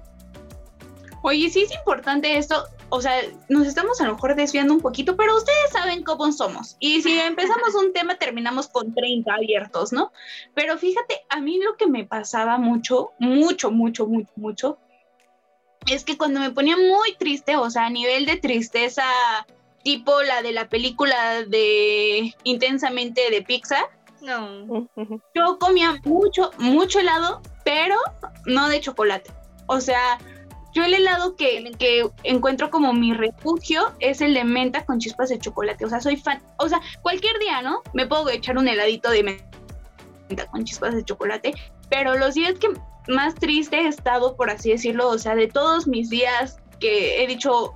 Oye, 1.27 1.49
sí 1.49 1.63
es 1.63 1.73
importante 1.73 2.37
esto, 2.37 2.67
o 2.89 3.01
sea, 3.01 3.13
nos 3.49 3.65
estamos 3.65 3.99
a 3.99 4.05
lo 4.05 4.13
mejor 4.13 4.35
desviando 4.35 4.75
un 4.75 4.79
poquito, 4.79 5.15
pero 5.15 5.35
ustedes 5.35 5.71
saben 5.71 6.03
cómo 6.03 6.31
somos. 6.31 6.77
Y 6.79 7.01
si 7.01 7.19
empezamos 7.19 7.73
un 7.73 7.93
tema, 7.93 8.19
terminamos 8.19 8.67
con 8.67 8.93
30 8.93 9.33
abiertos, 9.33 9.91
¿no? 9.91 10.11
Pero 10.53 10.77
fíjate, 10.77 11.25
a 11.29 11.41
mí 11.41 11.59
lo 11.59 11.77
que 11.77 11.87
me 11.87 12.05
pasaba 12.05 12.59
mucho, 12.59 13.13
mucho, 13.17 13.71
mucho, 13.71 14.05
mucho, 14.05 14.29
mucho, 14.35 14.77
es 15.87 16.03
que 16.03 16.17
cuando 16.17 16.39
me 16.39 16.51
ponía 16.51 16.77
muy 16.77 17.15
triste, 17.17 17.55
o 17.55 17.69
sea, 17.69 17.85
a 17.85 17.89
nivel 17.89 18.25
de 18.25 18.37
tristeza, 18.37 19.03
tipo 19.83 20.21
la 20.23 20.41
de 20.41 20.51
la 20.51 20.67
película 20.69 21.43
de 21.43 22.33
Intensamente 22.43 23.29
de 23.29 23.41
Pixar, 23.41 23.85
No. 24.21 24.87
yo 25.35 25.59
comía 25.59 26.01
mucho, 26.05 26.51
mucho 26.57 26.99
helado, 26.99 27.41
pero 27.63 27.95
no 28.45 28.67
de 28.69 28.79
chocolate. 28.81 29.31
O 29.67 29.79
sea, 29.79 30.17
Yo 30.73 30.83
el 30.83 30.93
helado 30.93 31.37
que, 31.37 31.71
que 31.79 32.05
encuentro 32.23 32.69
como 32.69 32.91
mi 32.91 33.13
refugio 33.13 33.93
es 34.01 34.19
el 34.19 34.33
de 34.33 34.43
menta 34.43 34.85
con 34.85 34.99
chispas 34.99 35.29
de 35.29 35.39
chocolate. 35.39 35.85
O 35.85 35.89
sea, 35.89 36.01
soy 36.01 36.17
fan. 36.17 36.41
O 36.57 36.67
sea, 36.67 36.81
cualquier 37.01 37.39
día, 37.39 37.61
¿no? 37.61 37.81
Me 37.93 38.05
puedo 38.07 38.27
echar 38.29 38.57
un 38.57 38.67
heladito 38.67 39.09
de 39.09 39.23
menta 39.23 40.47
con 40.51 40.65
chispas 40.65 40.93
de 40.93 41.05
chocolate. 41.05 41.53
Pero 41.89 42.17
los 42.17 42.33
días 42.33 42.55
que 42.59 42.67
más 43.07 43.35
triste 43.35 43.77
he 43.77 43.87
estado, 43.87 44.35
por 44.35 44.49
así 44.49 44.71
decirlo, 44.71 45.09
o 45.09 45.17
sea, 45.17 45.35
de 45.35 45.47
todos 45.47 45.87
mis 45.87 46.09
días 46.09 46.57
que 46.79 47.23
he 47.23 47.27
dicho, 47.27 47.73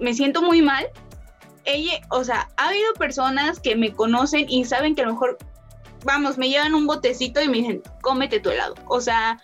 me 0.00 0.14
siento 0.14 0.42
muy 0.42 0.62
mal, 0.62 0.88
ella, 1.64 2.00
o 2.10 2.24
sea, 2.24 2.48
ha 2.56 2.68
habido 2.68 2.92
personas 2.94 3.60
que 3.60 3.76
me 3.76 3.92
conocen 3.92 4.46
y 4.48 4.64
saben 4.64 4.94
que 4.94 5.02
a 5.02 5.06
lo 5.06 5.12
mejor, 5.12 5.38
vamos, 6.04 6.38
me 6.38 6.48
llevan 6.48 6.74
un 6.74 6.86
botecito 6.86 7.40
y 7.42 7.48
me 7.48 7.58
dicen, 7.58 7.82
cómete 8.00 8.40
tu 8.40 8.50
helado. 8.50 8.74
O 8.86 9.00
sea, 9.00 9.40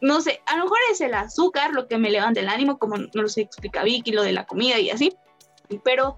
no 0.00 0.20
sé, 0.20 0.40
a 0.46 0.56
lo 0.56 0.64
mejor 0.64 0.78
es 0.90 1.00
el 1.00 1.14
azúcar 1.14 1.72
lo 1.72 1.88
que 1.88 1.98
me 1.98 2.10
levanta 2.10 2.40
el 2.40 2.48
ánimo, 2.48 2.78
como 2.78 2.96
nos 3.14 3.36
explica 3.36 3.82
Vicky, 3.82 4.12
lo 4.12 4.22
de 4.22 4.32
la 4.32 4.46
comida 4.46 4.78
y 4.78 4.90
así, 4.90 5.14
pero 5.84 6.16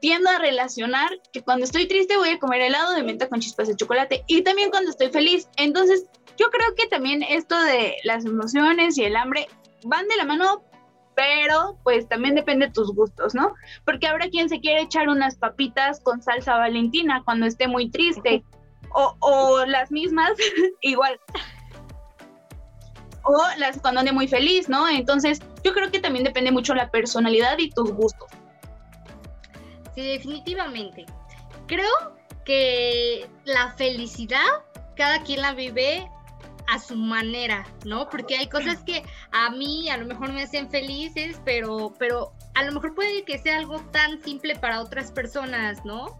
tiendo 0.00 0.30
a 0.30 0.38
relacionar 0.38 1.10
que 1.32 1.42
cuando 1.42 1.64
estoy 1.64 1.86
triste 1.86 2.16
voy 2.16 2.30
a 2.30 2.38
comer 2.38 2.62
helado 2.62 2.94
de 2.94 3.02
menta 3.02 3.28
con 3.28 3.40
chispas 3.40 3.68
de 3.68 3.76
chocolate 3.76 4.24
y 4.26 4.42
también 4.42 4.70
cuando 4.70 4.90
estoy 4.90 5.10
feliz. 5.10 5.48
Entonces, 5.56 6.06
yo 6.40 6.50
creo 6.50 6.74
que 6.74 6.86
también 6.86 7.22
esto 7.22 7.60
de 7.62 7.96
las 8.02 8.24
emociones 8.24 8.96
y 8.96 9.04
el 9.04 9.14
hambre 9.16 9.46
van 9.84 10.08
de 10.08 10.16
la 10.16 10.24
mano, 10.24 10.64
pero 11.14 11.78
pues 11.84 12.08
también 12.08 12.34
depende 12.34 12.66
de 12.66 12.72
tus 12.72 12.94
gustos, 12.94 13.34
¿no? 13.34 13.52
Porque 13.84 14.06
habrá 14.06 14.30
quien 14.30 14.48
se 14.48 14.58
quiere 14.58 14.80
echar 14.80 15.10
unas 15.10 15.36
papitas 15.36 16.00
con 16.00 16.22
salsa 16.22 16.56
valentina 16.56 17.20
cuando 17.26 17.44
esté 17.44 17.68
muy 17.68 17.90
triste, 17.90 18.42
o, 18.94 19.14
o 19.20 19.66
las 19.66 19.92
mismas, 19.92 20.32
igual. 20.80 21.20
O 23.22 23.38
las 23.58 23.78
cuando 23.78 24.00
ande 24.00 24.12
muy 24.12 24.26
feliz, 24.26 24.66
¿no? 24.70 24.88
Entonces, 24.88 25.40
yo 25.62 25.74
creo 25.74 25.90
que 25.90 26.00
también 26.00 26.24
depende 26.24 26.50
mucho 26.52 26.74
la 26.74 26.90
personalidad 26.90 27.58
y 27.58 27.68
tus 27.68 27.92
gustos. 27.92 28.30
Sí, 29.94 30.00
definitivamente. 30.00 31.04
Creo 31.66 32.16
que 32.46 33.28
la 33.44 33.72
felicidad, 33.72 34.46
cada 34.96 35.22
quien 35.22 35.42
la 35.42 35.52
vive 35.52 36.10
a 36.70 36.78
su 36.78 36.96
manera, 36.96 37.66
¿no? 37.84 38.08
Porque 38.08 38.36
hay 38.36 38.48
cosas 38.48 38.82
que 38.84 39.02
a 39.32 39.50
mí 39.50 39.90
a 39.90 39.96
lo 39.96 40.06
mejor 40.06 40.32
me 40.32 40.42
hacen 40.42 40.70
felices, 40.70 41.40
pero, 41.44 41.92
pero 41.98 42.32
a 42.54 42.62
lo 42.62 42.70
mejor 42.72 42.94
puede 42.94 43.24
que 43.24 43.38
sea 43.38 43.56
algo 43.56 43.80
tan 43.90 44.22
simple 44.22 44.54
para 44.54 44.80
otras 44.80 45.10
personas, 45.10 45.84
¿no? 45.84 46.16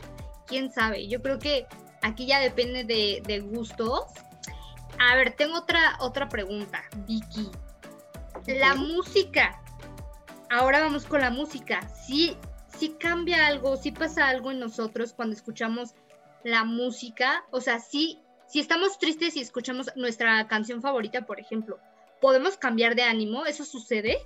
Quién 0.49 0.73
sabe. 0.73 1.07
Yo 1.07 1.23
creo 1.23 1.39
que 1.39 1.67
aquí 2.03 2.27
ya 2.27 2.41
depende 2.41 2.83
de, 2.83 3.41
gustos. 3.41 4.07
A 4.99 5.15
ver, 5.15 5.37
tengo 5.37 5.57
otra, 5.57 5.97
otra 6.01 6.29
pregunta, 6.29 6.83
Vicky. 7.07 7.49
La 8.47 8.75
música. 8.75 9.63
Ahora 10.51 10.81
vamos 10.81 11.07
con 11.07 11.21
la 11.21 11.31
música. 11.31 11.89
Sí, 11.91 12.37
sí 12.77 12.97
cambia 12.99 13.47
algo, 13.47 13.77
sí 13.77 13.93
pasa 13.93 14.27
algo 14.27 14.51
en 14.51 14.59
nosotros 14.59 15.13
cuando 15.13 15.37
escuchamos 15.37 15.95
la 16.43 16.65
música. 16.65 17.45
O 17.53 17.61
sea, 17.61 17.79
sí 17.79 18.21
si 18.51 18.59
estamos 18.59 18.99
tristes 18.99 19.37
y 19.37 19.41
escuchamos 19.41 19.93
nuestra 19.95 20.49
canción 20.49 20.83
favorita, 20.83 21.23
por 21.23 21.39
ejemplo, 21.39 21.79
¿podemos 22.21 22.57
cambiar 22.57 22.97
de 22.97 23.03
ánimo? 23.03 23.47
¿Eso 23.47 23.65
sucede? 23.65 24.19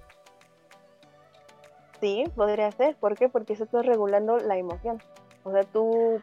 Sí, 2.01 2.25
podría 2.35 2.73
ser. 2.73 2.97
¿Por 2.97 3.19
qué? 3.19 3.29
Porque 3.29 3.53
eso 3.53 3.65
está 3.65 3.83
regulando 3.83 4.39
la 4.39 4.57
emoción. 4.57 5.03
O 5.43 5.53
sea, 5.53 5.63
tú 5.65 6.23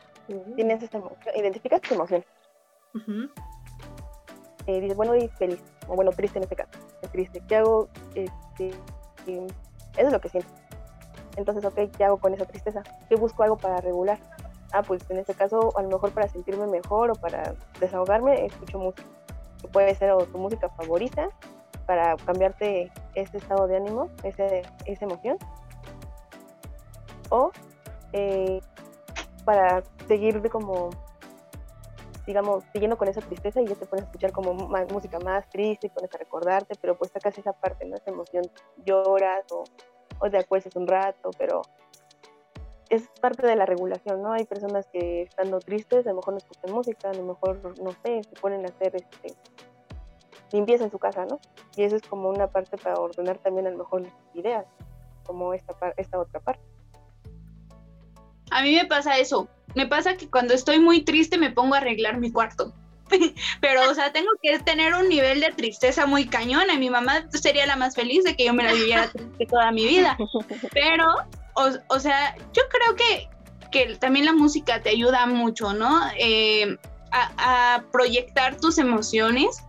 tienes 0.55 0.81
esa 0.81 0.97
emoción, 0.97 1.35
identificas 1.35 1.79
tu 1.81 1.93
emoción. 1.93 2.25
Eh, 4.65 4.81
dices, 4.81 4.97
bueno, 4.97 5.15
y 5.15 5.27
feliz, 5.27 5.61
o 5.87 5.95
bueno, 5.95 6.09
triste 6.11 6.39
en 6.39 6.43
este 6.43 6.55
caso. 6.55 6.71
Triste. 7.11 7.43
¿Qué 7.47 7.57
hago? 7.57 7.87
Este, 8.15 8.69
eso 9.27 9.47
es 9.95 10.11
lo 10.11 10.19
que 10.19 10.29
siento. 10.29 10.49
Entonces, 11.37 11.63
ok, 11.63 11.95
¿qué 11.95 12.03
hago 12.03 12.17
con 12.17 12.33
esa 12.33 12.45
tristeza? 12.45 12.81
¿Qué 13.09 13.15
busco 13.15 13.43
algo 13.43 13.57
para 13.57 13.79
regular? 13.79 14.17
Ah, 14.71 14.83
pues 14.83 15.03
en 15.09 15.17
este 15.17 15.33
caso, 15.33 15.73
a 15.77 15.81
lo 15.81 15.89
mejor 15.89 16.11
para 16.11 16.27
sentirme 16.27 16.67
mejor 16.67 17.11
o 17.11 17.15
para 17.15 17.55
desahogarme, 17.79 18.45
escucho 18.45 18.79
música. 18.79 19.03
Que 19.61 19.67
puede 19.67 19.93
ser 19.95 20.11
tu 20.27 20.37
música 20.37 20.69
favorita 20.69 21.29
para 21.85 22.15
cambiarte 22.17 22.91
ese 23.15 23.37
estado 23.37 23.67
de 23.67 23.77
ánimo, 23.77 24.09
ese, 24.23 24.63
esa 24.85 25.05
emoción. 25.05 25.37
O 27.29 27.51
eh, 28.13 28.59
para 29.45 29.83
seguir 30.07 30.41
como, 30.49 30.89
digamos, 32.25 32.63
siguiendo 32.73 32.97
con 32.97 33.07
esa 33.07 33.21
tristeza 33.21 33.61
y 33.61 33.67
ya 33.67 33.75
te 33.75 33.85
pones 33.85 34.03
a 34.03 34.07
escuchar 34.07 34.31
como 34.31 34.53
música 34.53 35.19
más 35.19 35.47
triste 35.49 35.87
y 35.87 35.89
pones 35.89 36.13
a 36.13 36.17
recordarte, 36.17 36.75
pero 36.79 36.97
pues 36.97 37.11
sacas 37.11 37.37
esa 37.37 37.53
parte, 37.53 37.85
¿no? 37.85 37.95
Esa 37.95 38.11
emoción, 38.11 38.43
lloras 38.85 39.43
o, 39.51 39.63
o 40.19 40.29
te 40.29 40.37
acuestas 40.37 40.75
un 40.75 40.87
rato, 40.87 41.31
pero 41.37 41.61
es 42.91 43.07
parte 43.21 43.47
de 43.47 43.55
la 43.55 43.65
regulación, 43.65 44.21
¿no? 44.21 44.33
Hay 44.33 44.43
personas 44.43 44.85
que 44.91 45.21
estando 45.21 45.59
tristes, 45.59 46.05
a 46.05 46.09
lo 46.09 46.17
mejor 46.17 46.33
no 46.33 46.37
escuchan 46.39 46.71
música, 46.73 47.09
a 47.09 47.13
lo 47.13 47.23
mejor, 47.23 47.79
no 47.81 47.91
sé, 48.03 48.21
se 48.21 48.41
ponen 48.41 48.65
a 48.65 48.69
hacer 48.69 48.97
este, 48.97 49.33
limpieza 50.51 50.83
en 50.83 50.91
su 50.91 50.99
casa, 50.99 51.25
¿no? 51.25 51.39
Y 51.77 51.83
eso 51.83 51.95
es 51.95 52.01
como 52.01 52.29
una 52.29 52.47
parte 52.47 52.77
para 52.77 52.99
ordenar 52.99 53.37
también 53.37 53.65
a 53.67 53.69
lo 53.69 53.77
mejor 53.77 54.03
ideas, 54.33 54.65
como 55.25 55.53
esta, 55.53 55.73
esta 55.95 56.19
otra 56.19 56.41
parte. 56.41 56.61
A 58.51 58.61
mí 58.61 58.75
me 58.75 58.85
pasa 58.85 59.17
eso. 59.17 59.47
Me 59.73 59.87
pasa 59.87 60.17
que 60.17 60.29
cuando 60.29 60.53
estoy 60.53 60.81
muy 60.81 61.05
triste 61.05 61.37
me 61.37 61.49
pongo 61.49 61.75
a 61.75 61.77
arreglar 61.77 62.17
mi 62.17 62.29
cuarto. 62.29 62.73
Pero, 63.61 63.89
o 63.89 63.93
sea, 63.93 64.11
tengo 64.11 64.31
que 64.41 64.59
tener 64.59 64.93
un 64.95 65.07
nivel 65.07 65.39
de 65.39 65.53
tristeza 65.53 66.05
muy 66.05 66.27
cañón. 66.27 66.63
Y 66.73 66.77
Mi 66.77 66.89
mamá 66.89 67.29
sería 67.31 67.65
la 67.65 67.77
más 67.77 67.95
feliz 67.95 68.25
de 68.25 68.35
que 68.35 68.47
yo 68.47 68.53
me 68.53 68.63
la 68.63 68.73
viviera 68.73 69.09
triste 69.09 69.45
toda 69.45 69.71
mi 69.71 69.87
vida. 69.87 70.17
Pero 70.73 71.05
o, 71.55 71.99
sea, 71.99 72.35
yo 72.53 72.61
creo 72.69 72.95
que, 72.95 73.29
que, 73.71 73.95
también 73.97 74.25
la 74.25 74.33
música 74.33 74.81
te 74.81 74.89
ayuda 74.89 75.25
mucho, 75.25 75.73
¿no? 75.73 76.01
Eh, 76.17 76.77
a, 77.11 77.83
proyectar 77.91 78.55
tus 78.57 78.77
emociones 78.77 79.63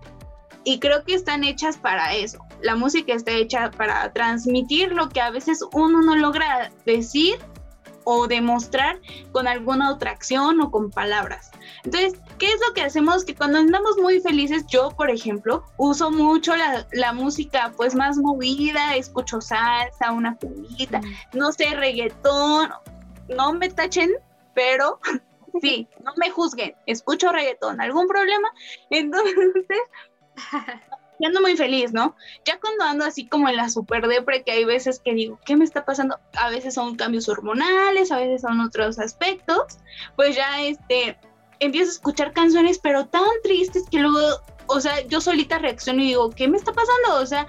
y 0.65 0.79
creo 0.79 1.05
que 1.05 1.15
están 1.15 1.45
hechas 1.45 1.77
para 1.77 2.15
eso. 2.15 2.39
La 2.63 2.77
música 2.77 3.13
está 3.15 3.33
hecha 3.33 3.71
para 3.73 4.13
transmitir 4.13 4.93
lo 4.93 5.09
que 5.09 5.21
a 5.21 5.31
veces 5.31 5.61
uno 5.73 6.03
no 6.03 6.15
logra 6.15 6.71
decir 6.87 7.39
o 8.05 8.27
demostrar 8.27 9.01
con 9.33 9.47
alguna 9.47 9.93
otra 9.93 10.11
acción 10.11 10.61
o 10.61 10.71
con 10.71 10.91
palabras. 10.91 11.51
Entonces, 11.85 12.15
¿qué 12.39 12.47
es 12.47 12.61
lo 12.67 12.75
que 12.75 12.83
hacemos? 12.83 13.25
Que 13.25 13.35
cuando 13.35 13.59
andamos 13.59 13.97
muy 13.99 14.21
felices, 14.21 14.67
yo, 14.67 14.91
por 14.91 15.11
ejemplo, 15.11 15.65
uso 15.77 16.11
mucho 16.11 16.55
la, 16.57 17.13
música 17.13 17.73
pues 17.77 17.95
más 17.95 18.17
movida, 18.17 18.97
escucho 18.97 19.41
salsa, 19.41 20.13
una 20.13 20.37
cubita, 20.37 21.01
mm. 21.01 21.39
no 21.39 21.53
sé, 21.53 21.67
reggaetón, 21.75 22.71
no 23.29 23.53
me 23.53 23.69
tachen, 23.69 24.11
pero 24.55 24.99
sí, 25.61 25.89
no 26.05 26.13
me 26.17 26.31
juzguen, 26.31 26.75
escucho 26.87 27.31
reggaetón, 27.31 27.81
¿algún 27.81 28.07
problema? 28.09 28.49
Entonces, 28.91 29.35
ando 31.25 31.41
muy 31.41 31.57
feliz, 31.57 31.93
¿no? 31.93 32.17
Ya 32.45 32.59
cuando 32.59 32.85
ando 32.85 33.05
así 33.05 33.27
como 33.27 33.49
en 33.49 33.57
la 33.57 33.69
super 33.69 34.07
depre, 34.09 34.43
que 34.43 34.53
hay 34.53 34.65
veces 34.65 34.99
que 34.99 35.15
digo, 35.15 35.39
¿qué 35.45 35.57
me 35.57 35.65
está 35.65 35.85
pasando? 35.85 36.19
A 36.35 36.51
veces 36.51 36.75
son 36.75 36.97
cambios 36.97 37.29
hormonales, 37.29 38.11
a 38.11 38.19
veces 38.19 38.43
son 38.43 38.61
otros 38.61 38.99
aspectos, 38.99 39.79
pues 40.17 40.37
ya 40.37 40.63
este, 40.63 41.17
empiezo 41.61 41.91
a 41.91 41.95
escuchar 41.95 42.33
canciones, 42.33 42.79
pero 42.79 43.07
tan 43.07 43.23
tristes 43.43 43.85
que 43.91 44.01
luego, 44.01 44.41
o 44.67 44.81
sea, 44.81 45.01
yo 45.07 45.21
solita 45.21 45.59
reacciono 45.59 46.03
y 46.03 46.09
digo, 46.09 46.31
¿qué 46.31 46.49
me 46.49 46.57
está 46.57 46.73
pasando? 46.73 47.23
O 47.23 47.27
sea, 47.27 47.47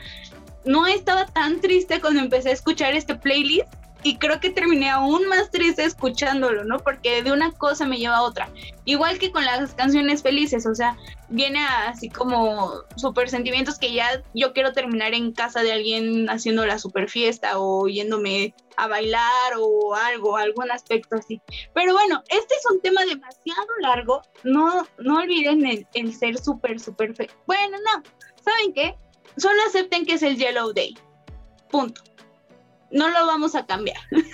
no 0.65 0.85
estaba 0.85 1.25
tan 1.25 1.59
triste 1.59 1.99
cuando 1.99 2.21
empecé 2.21 2.49
a 2.49 2.53
escuchar 2.53 2.95
este 2.95 3.15
playlist 3.15 3.67
y 4.03 4.17
creo 4.17 4.39
que 4.39 4.49
terminé 4.49 4.89
aún 4.89 5.27
más 5.27 5.49
triste 5.49 5.83
escuchándolo, 5.85 6.63
¿no? 6.65 6.79
Porque 6.79 7.23
de 7.23 7.31
una 7.31 7.51
cosa 7.51 7.85
me 7.85 7.97
lleva 7.97 8.17
a 8.17 8.23
otra. 8.23 8.49
Igual 8.85 9.17
que 9.17 9.31
con 9.31 9.45
las 9.45 9.73
canciones 9.73 10.21
felices, 10.21 10.65
o 10.65 10.75
sea, 10.75 10.97
viene 11.29 11.65
así 11.87 12.09
como 12.09 12.73
super 12.97 13.29
sentimientos 13.29 13.79
que 13.79 13.93
ya 13.93 14.21
yo 14.33 14.53
quiero 14.53 14.73
terminar 14.73 15.13
en 15.13 15.31
casa 15.31 15.63
de 15.63 15.71
alguien 15.71 16.29
haciendo 16.29 16.65
la 16.65 16.79
super 16.79 17.09
fiesta 17.09 17.59
o 17.59 17.87
yéndome 17.87 18.53
a 18.75 18.87
bailar 18.87 19.53
o 19.57 19.95
algo, 19.95 20.35
algún 20.35 20.69
aspecto 20.69 21.15
así. 21.15 21.41
Pero 21.73 21.93
bueno, 21.93 22.21
este 22.29 22.55
es 22.55 22.63
un 22.71 22.81
tema 22.81 23.05
demasiado 23.05 23.67
largo. 23.81 24.21
No, 24.43 24.85
no 24.99 25.19
olviden 25.19 25.65
el, 25.65 25.87
el 25.93 26.13
ser 26.13 26.37
súper, 26.37 26.79
súper. 26.79 27.13
Bueno, 27.47 27.77
no. 27.77 28.03
¿Saben 28.43 28.73
qué? 28.73 28.95
Solo 29.37 29.59
acepten 29.67 30.05
que 30.05 30.13
es 30.13 30.23
el 30.23 30.37
Yellow 30.37 30.73
Day. 30.73 30.95
Punto 31.69 32.03
no 32.93 33.09
lo 33.09 33.25
vamos 33.25 33.55
a 33.55 33.65
cambiar. 33.65 33.97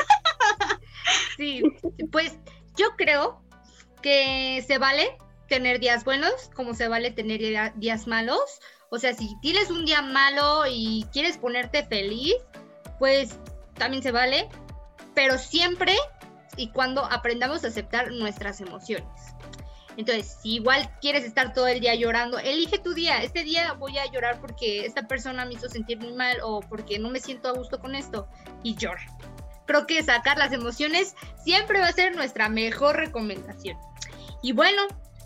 Sí, 1.37 1.63
pues 2.11 2.37
yo 2.75 2.87
creo 2.97 3.41
que 4.01 4.63
se 4.67 4.77
vale 4.77 5.17
tener 5.47 5.79
días 5.79 6.03
buenos 6.03 6.51
como 6.53 6.75
se 6.75 6.87
vale 6.87 7.11
tener 7.11 7.41
días 7.77 8.07
malos. 8.07 8.59
O 8.91 8.99
sea, 8.99 9.13
si 9.13 9.35
tienes 9.41 9.71
un 9.71 9.85
día 9.85 10.01
malo 10.01 10.65
y 10.69 11.07
quieres 11.11 11.37
ponerte 11.37 11.85
feliz, 11.85 12.35
pues 12.99 13.37
también 13.75 14.03
se 14.03 14.11
vale, 14.11 14.49
pero 15.15 15.37
siempre 15.37 15.95
y 16.57 16.69
cuando 16.71 17.05
aprendamos 17.05 17.63
a 17.63 17.69
aceptar 17.69 18.11
nuestras 18.11 18.59
emociones. 18.61 19.33
Entonces, 19.99 20.37
si 20.41 20.53
igual 20.53 20.89
quieres 21.01 21.25
estar 21.25 21.51
todo 21.51 21.67
el 21.67 21.81
día 21.81 21.93
llorando, 21.93 22.39
elige 22.39 22.79
tu 22.79 22.93
día. 22.93 23.21
Este 23.21 23.43
día 23.43 23.73
voy 23.73 23.97
a 23.97 24.09
llorar 24.09 24.39
porque 24.39 24.85
esta 24.85 25.05
persona 25.09 25.43
me 25.43 25.55
hizo 25.55 25.67
sentir 25.67 25.99
muy 25.99 26.13
mal 26.13 26.37
o 26.41 26.61
porque 26.61 26.97
no 26.99 27.09
me 27.09 27.19
siento 27.19 27.49
a 27.49 27.51
gusto 27.51 27.81
con 27.81 27.95
esto 27.95 28.25
y 28.63 28.75
llora. 28.75 29.05
Creo 29.67 29.85
que 29.87 30.01
sacar 30.01 30.37
las 30.37 30.53
emociones 30.53 31.15
siempre 31.43 31.81
va 31.81 31.87
a 31.87 31.91
ser 31.91 32.15
nuestra 32.15 32.47
mejor 32.47 32.95
recomendación. 32.95 33.77
Y 34.41 34.53
bueno, 34.53 34.83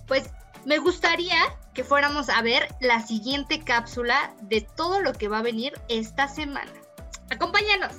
pues 0.07 0.31
me 0.65 0.79
gustaría 0.79 1.37
que 1.75 1.83
fuéramos 1.83 2.29
a 2.29 2.41
ver 2.41 2.67
la 2.81 2.99
siguiente 2.99 3.63
cápsula 3.63 4.33
de 4.41 4.61
todo 4.61 5.01
lo 5.01 5.13
que 5.13 5.27
va 5.27 5.37
a 5.37 5.43
venir 5.43 5.73
esta 5.87 6.27
semana. 6.27 6.71
Acompáñanos. 7.29 7.93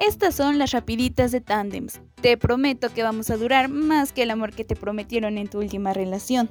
Estas 0.00 0.34
son 0.34 0.56
las 0.58 0.70
rapiditas 0.70 1.30
de 1.30 1.42
tandems. 1.42 2.00
Te 2.22 2.38
prometo 2.38 2.88
que 2.88 3.02
vamos 3.02 3.28
a 3.28 3.36
durar 3.36 3.68
más 3.68 4.12
que 4.12 4.22
el 4.22 4.30
amor 4.30 4.54
que 4.54 4.64
te 4.64 4.74
prometieron 4.74 5.36
en 5.36 5.46
tu 5.46 5.58
última 5.58 5.92
relación. 5.92 6.48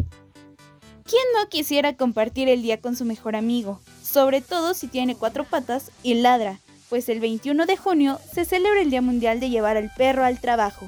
¿Quién 1.03 1.23
no 1.35 1.49
quisiera 1.49 1.97
compartir 1.97 2.47
el 2.47 2.61
día 2.61 2.79
con 2.79 2.95
su 2.95 3.05
mejor 3.05 3.35
amigo? 3.35 3.81
Sobre 4.03 4.41
todo 4.41 4.75
si 4.75 4.87
tiene 4.87 5.15
cuatro 5.15 5.45
patas 5.45 5.89
y 6.03 6.13
ladra, 6.13 6.59
pues 6.89 7.09
el 7.09 7.19
21 7.19 7.65
de 7.65 7.75
junio 7.75 8.19
se 8.31 8.45
celebra 8.45 8.81
el 8.81 8.91
Día 8.91 9.01
Mundial 9.01 9.39
de 9.39 9.49
llevar 9.49 9.77
al 9.77 9.91
perro 9.97 10.23
al 10.23 10.39
trabajo. 10.39 10.87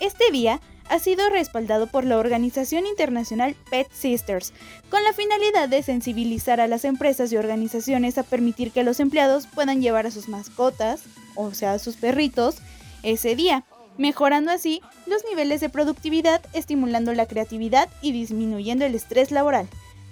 Este 0.00 0.30
día 0.30 0.60
ha 0.90 0.98
sido 0.98 1.30
respaldado 1.30 1.86
por 1.86 2.04
la 2.04 2.18
organización 2.18 2.84
internacional 2.84 3.54
Pet 3.70 3.86
Sisters, 3.92 4.52
con 4.90 5.02
la 5.04 5.12
finalidad 5.12 5.68
de 5.68 5.84
sensibilizar 5.84 6.60
a 6.60 6.66
las 6.66 6.84
empresas 6.84 7.32
y 7.32 7.36
organizaciones 7.36 8.18
a 8.18 8.24
permitir 8.24 8.72
que 8.72 8.82
los 8.82 8.98
empleados 8.98 9.46
puedan 9.46 9.80
llevar 9.80 10.06
a 10.06 10.10
sus 10.10 10.28
mascotas, 10.28 11.02
o 11.36 11.54
sea, 11.54 11.74
a 11.74 11.78
sus 11.78 11.96
perritos, 11.96 12.56
ese 13.04 13.36
día, 13.36 13.64
mejorando 13.98 14.50
así 14.50 14.82
los 15.06 15.24
niveles 15.30 15.60
de 15.60 15.68
productividad, 15.68 16.42
estimulando 16.54 17.14
la 17.14 17.26
creatividad 17.26 17.88
y 18.02 18.10
disminuyendo 18.10 18.84
el 18.84 18.96
estrés 18.96 19.30
laboral. 19.30 19.68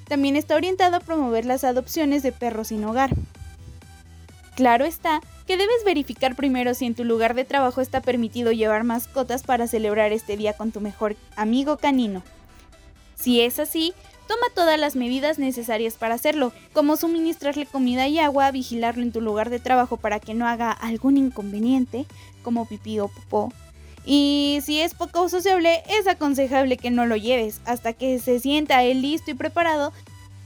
También 0.06 0.36
está 0.36 0.54
orientado 0.54 0.96
a 0.96 1.00
promover 1.00 1.44
las 1.44 1.64
adopciones 1.64 2.22
de 2.22 2.30
perros 2.30 2.68
sin 2.68 2.84
hogar. 2.84 3.10
Claro 4.58 4.86
está 4.86 5.20
que 5.46 5.56
debes 5.56 5.84
verificar 5.84 6.34
primero 6.34 6.74
si 6.74 6.84
en 6.84 6.96
tu 6.96 7.04
lugar 7.04 7.36
de 7.36 7.44
trabajo 7.44 7.80
está 7.80 8.00
permitido 8.00 8.50
llevar 8.50 8.82
mascotas 8.82 9.44
para 9.44 9.68
celebrar 9.68 10.10
este 10.10 10.36
día 10.36 10.52
con 10.52 10.72
tu 10.72 10.80
mejor 10.80 11.14
amigo 11.36 11.76
canino. 11.76 12.24
Si 13.14 13.40
es 13.40 13.60
así, 13.60 13.92
toma 14.26 14.46
todas 14.56 14.76
las 14.80 14.96
medidas 14.96 15.38
necesarias 15.38 15.94
para 15.94 16.16
hacerlo, 16.16 16.52
como 16.72 16.96
suministrarle 16.96 17.66
comida 17.66 18.08
y 18.08 18.18
agua, 18.18 18.50
vigilarlo 18.50 19.04
en 19.04 19.12
tu 19.12 19.20
lugar 19.20 19.48
de 19.48 19.60
trabajo 19.60 19.96
para 19.96 20.18
que 20.18 20.34
no 20.34 20.48
haga 20.48 20.72
algún 20.72 21.18
inconveniente, 21.18 22.04
como 22.42 22.66
pipí 22.66 22.98
o 22.98 23.06
popó. 23.06 23.52
Y 24.04 24.58
si 24.64 24.80
es 24.80 24.92
poco 24.92 25.28
sociable, 25.28 25.84
es 25.88 26.08
aconsejable 26.08 26.78
que 26.78 26.90
no 26.90 27.06
lo 27.06 27.14
lleves 27.14 27.60
hasta 27.64 27.92
que 27.92 28.18
se 28.18 28.40
sienta 28.40 28.82
él 28.82 29.02
listo 29.02 29.30
y 29.30 29.34
preparado 29.34 29.92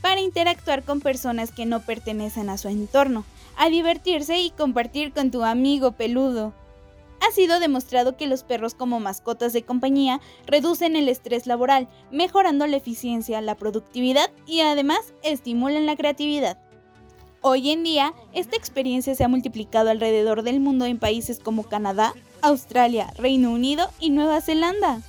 para 0.02 0.20
interactuar 0.20 0.82
con 0.82 1.00
personas 1.00 1.50
que 1.50 1.64
no 1.64 1.80
pertenecen 1.80 2.50
a 2.50 2.58
su 2.58 2.68
entorno 2.68 3.24
a 3.56 3.68
divertirse 3.68 4.38
y 4.38 4.50
compartir 4.50 5.12
con 5.12 5.30
tu 5.30 5.44
amigo 5.44 5.92
peludo. 5.92 6.54
Ha 7.20 7.30
sido 7.30 7.60
demostrado 7.60 8.16
que 8.16 8.26
los 8.26 8.42
perros 8.42 8.74
como 8.74 8.98
mascotas 8.98 9.52
de 9.52 9.62
compañía 9.62 10.20
reducen 10.44 10.96
el 10.96 11.08
estrés 11.08 11.46
laboral, 11.46 11.88
mejorando 12.10 12.66
la 12.66 12.76
eficiencia, 12.76 13.40
la 13.40 13.54
productividad 13.54 14.30
y 14.44 14.60
además 14.60 15.14
estimulan 15.22 15.86
la 15.86 15.96
creatividad. 15.96 16.58
Hoy 17.40 17.70
en 17.70 17.84
día, 17.84 18.12
esta 18.32 18.56
experiencia 18.56 19.14
se 19.14 19.24
ha 19.24 19.28
multiplicado 19.28 19.90
alrededor 19.90 20.42
del 20.42 20.60
mundo 20.60 20.84
en 20.84 20.98
países 20.98 21.38
como 21.38 21.64
Canadá, 21.64 22.14
Australia, 22.40 23.12
Reino 23.16 23.52
Unido 23.52 23.90
y 24.00 24.10
Nueva 24.10 24.40
Zelanda. 24.40 25.00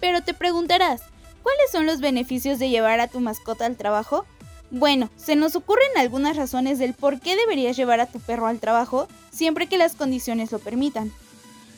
Pero 0.00 0.22
te 0.22 0.34
preguntarás, 0.34 1.02
¿cuáles 1.42 1.70
son 1.70 1.86
los 1.86 2.00
beneficios 2.00 2.58
de 2.58 2.70
llevar 2.70 3.00
a 3.00 3.08
tu 3.08 3.20
mascota 3.20 3.66
al 3.66 3.76
trabajo? 3.76 4.26
Bueno, 4.70 5.08
se 5.16 5.34
nos 5.34 5.56
ocurren 5.56 5.88
algunas 5.96 6.36
razones 6.36 6.78
del 6.78 6.92
por 6.92 7.20
qué 7.20 7.36
deberías 7.36 7.76
llevar 7.76 8.00
a 8.00 8.06
tu 8.06 8.20
perro 8.20 8.46
al 8.46 8.60
trabajo 8.60 9.08
siempre 9.30 9.66
que 9.66 9.78
las 9.78 9.94
condiciones 9.94 10.52
lo 10.52 10.58
permitan. 10.58 11.10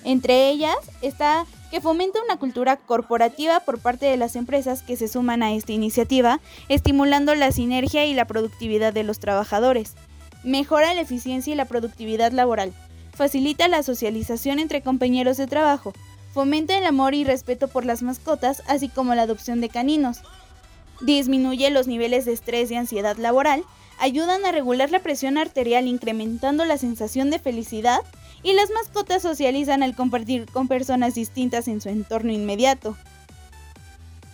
Entre 0.03 0.49
ellas 0.49 0.77
está 1.03 1.47
que 1.71 1.81
fomenta 1.81 2.19
una 2.25 2.37
cultura 2.37 2.77
corporativa 2.77 3.61
por 3.61 3.79
parte 3.79 4.07
de 4.07 4.17
las 4.17 4.35
empresas 4.35 4.83
que 4.83 4.97
se 4.97 5.07
suman 5.07 5.45
a 5.45 5.53
esta 5.53 5.73
iniciativa, 5.73 6.41
estimulando 6.69 7.35
la 7.37 7.53
sinergia 7.53 8.07
y 8.07 8.15
la 8.15 8.25
productividad 8.25 8.93
de 8.93 9.05
los 9.05 9.21
trabajadores. 9.21 9.95
Mejora 10.43 10.95
la 10.95 11.03
eficiencia 11.03 11.53
y 11.53 11.57
la 11.57 11.67
productividad 11.67 12.33
laboral. 12.33 12.73
Facilita 13.13 13.69
la 13.69 13.85
socialización 13.85 14.59
entre 14.59 14.83
compañeros 14.83 15.37
de 15.37 15.47
trabajo. 15.47 15.93
Fomenta 16.33 16.77
el 16.77 16.87
amor 16.87 17.15
y 17.15 17.23
respeto 17.23 17.69
por 17.69 17.85
las 17.85 18.03
mascotas, 18.03 18.63
así 18.67 18.89
como 18.89 19.15
la 19.15 19.23
adopción 19.23 19.61
de 19.61 19.69
caninos 19.69 20.23
disminuye 21.01 21.71
los 21.71 21.87
niveles 21.87 22.25
de 22.25 22.33
estrés 22.33 22.71
y 22.71 22.77
ansiedad 22.77 23.17
laboral, 23.17 23.65
ayudan 23.99 24.45
a 24.45 24.53
regular 24.53 24.91
la 24.91 25.01
presión 25.01 25.39
arterial 25.39 25.87
incrementando 25.87 26.65
la 26.65 26.79
sensación 26.79 27.31
de 27.31 27.39
felicidad 27.39 28.01
y 28.43 28.55
las 28.55 28.71
mascotas 28.71 29.23
socializan 29.23 29.83
al 29.83 29.95
compartir 29.95 30.47
con 30.47 30.69
personas 30.69 31.15
distintas 31.15 31.69
en 31.69 31.81
su 31.81 31.89
entorno 31.89 32.33
inmediato. 32.33 32.97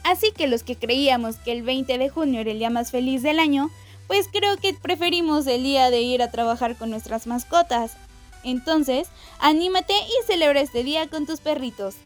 Así 0.04 0.30
que 0.30 0.46
los 0.46 0.62
que 0.62 0.76
creíamos 0.76 1.36
que 1.36 1.50
el 1.50 1.62
20 1.62 1.98
de 1.98 2.08
junio 2.08 2.40
era 2.40 2.52
el 2.52 2.60
día 2.60 2.70
más 2.70 2.92
feliz 2.92 3.22
del 3.22 3.40
año, 3.40 3.70
pues 4.06 4.28
creo 4.32 4.56
que 4.56 4.72
preferimos 4.72 5.48
el 5.48 5.64
día 5.64 5.90
de 5.90 6.00
ir 6.00 6.22
a 6.22 6.30
trabajar 6.30 6.76
con 6.76 6.90
nuestras 6.90 7.26
mascotas. 7.26 7.96
Entonces, 8.44 9.08
anímate 9.40 9.94
y 9.94 10.26
celebra 10.26 10.60
este 10.60 10.84
día 10.84 11.08
con 11.08 11.26
tus 11.26 11.40
perritos. 11.40 11.96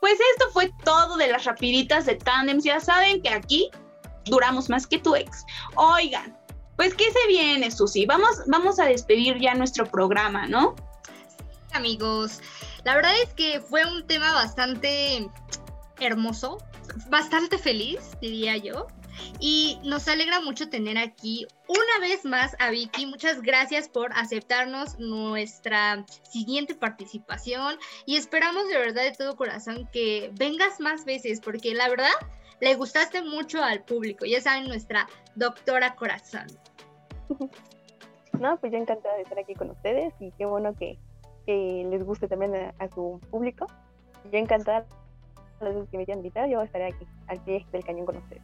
Pues 0.00 0.14
esto 0.32 0.50
fue 0.52 0.72
todo 0.84 1.16
de 1.16 1.28
las 1.28 1.44
rapiditas 1.44 2.06
de 2.06 2.16
Tandems. 2.16 2.64
Ya 2.64 2.80
saben 2.80 3.22
que 3.22 3.28
aquí 3.28 3.70
duramos 4.24 4.68
más 4.68 4.86
que 4.86 4.98
tu 4.98 5.14
ex. 5.14 5.44
Oigan, 5.76 6.36
pues 6.76 6.94
¿qué 6.94 7.04
se 7.12 7.28
viene, 7.28 7.70
Susi? 7.70 8.06
Vamos, 8.06 8.42
vamos 8.46 8.78
a 8.80 8.86
despedir 8.86 9.38
ya 9.38 9.54
nuestro 9.54 9.84
programa, 9.86 10.46
¿no? 10.46 10.74
amigos, 11.72 12.40
la 12.84 12.94
verdad 12.94 13.12
es 13.22 13.32
que 13.34 13.60
fue 13.60 13.84
un 13.84 14.06
tema 14.06 14.32
bastante 14.32 15.28
hermoso, 16.00 16.58
bastante 17.08 17.58
feliz, 17.58 18.16
diría 18.20 18.56
yo. 18.56 18.86
Y 19.38 19.78
nos 19.84 20.08
alegra 20.08 20.40
mucho 20.40 20.68
tener 20.68 20.98
aquí 20.98 21.46
una 21.68 22.06
vez 22.06 22.24
más 22.24 22.56
a 22.58 22.70
Vicky. 22.70 23.06
Muchas 23.06 23.42
gracias 23.42 23.88
por 23.88 24.12
aceptarnos 24.12 24.98
nuestra 24.98 26.04
siguiente 26.30 26.74
participación 26.74 27.76
y 28.06 28.16
esperamos 28.16 28.68
de 28.68 28.78
verdad 28.78 29.04
de 29.04 29.12
todo 29.12 29.36
corazón 29.36 29.88
que 29.92 30.30
vengas 30.34 30.80
más 30.80 31.04
veces 31.04 31.40
porque 31.40 31.74
la 31.74 31.88
verdad 31.88 32.10
le 32.60 32.74
gustaste 32.74 33.22
mucho 33.22 33.62
al 33.62 33.82
público. 33.84 34.26
Ya 34.26 34.40
saben, 34.40 34.68
nuestra 34.68 35.08
doctora 35.34 35.94
corazón. 35.94 36.46
No, 38.40 38.56
pues 38.58 38.72
yo 38.72 38.78
encantada 38.78 39.16
de 39.16 39.22
estar 39.22 39.38
aquí 39.38 39.54
con 39.54 39.70
ustedes 39.70 40.14
y 40.18 40.30
qué 40.32 40.46
bueno 40.46 40.74
que, 40.74 40.98
les 41.46 42.04
guste 42.04 42.28
también 42.28 42.54
a, 42.54 42.88
su 42.88 43.20
público. 43.30 43.66
Yo 44.32 44.38
encantada, 44.38 44.86
los 45.60 45.88
que 45.88 45.96
me 45.96 46.04
hayan 46.04 46.18
invitado, 46.18 46.46
yo 46.46 46.62
estaré 46.62 46.86
aquí, 46.86 47.06
al 47.26 47.42
pie 47.42 47.66
del 47.72 47.84
cañón 47.84 48.06
con 48.06 48.16
ustedes. 48.16 48.42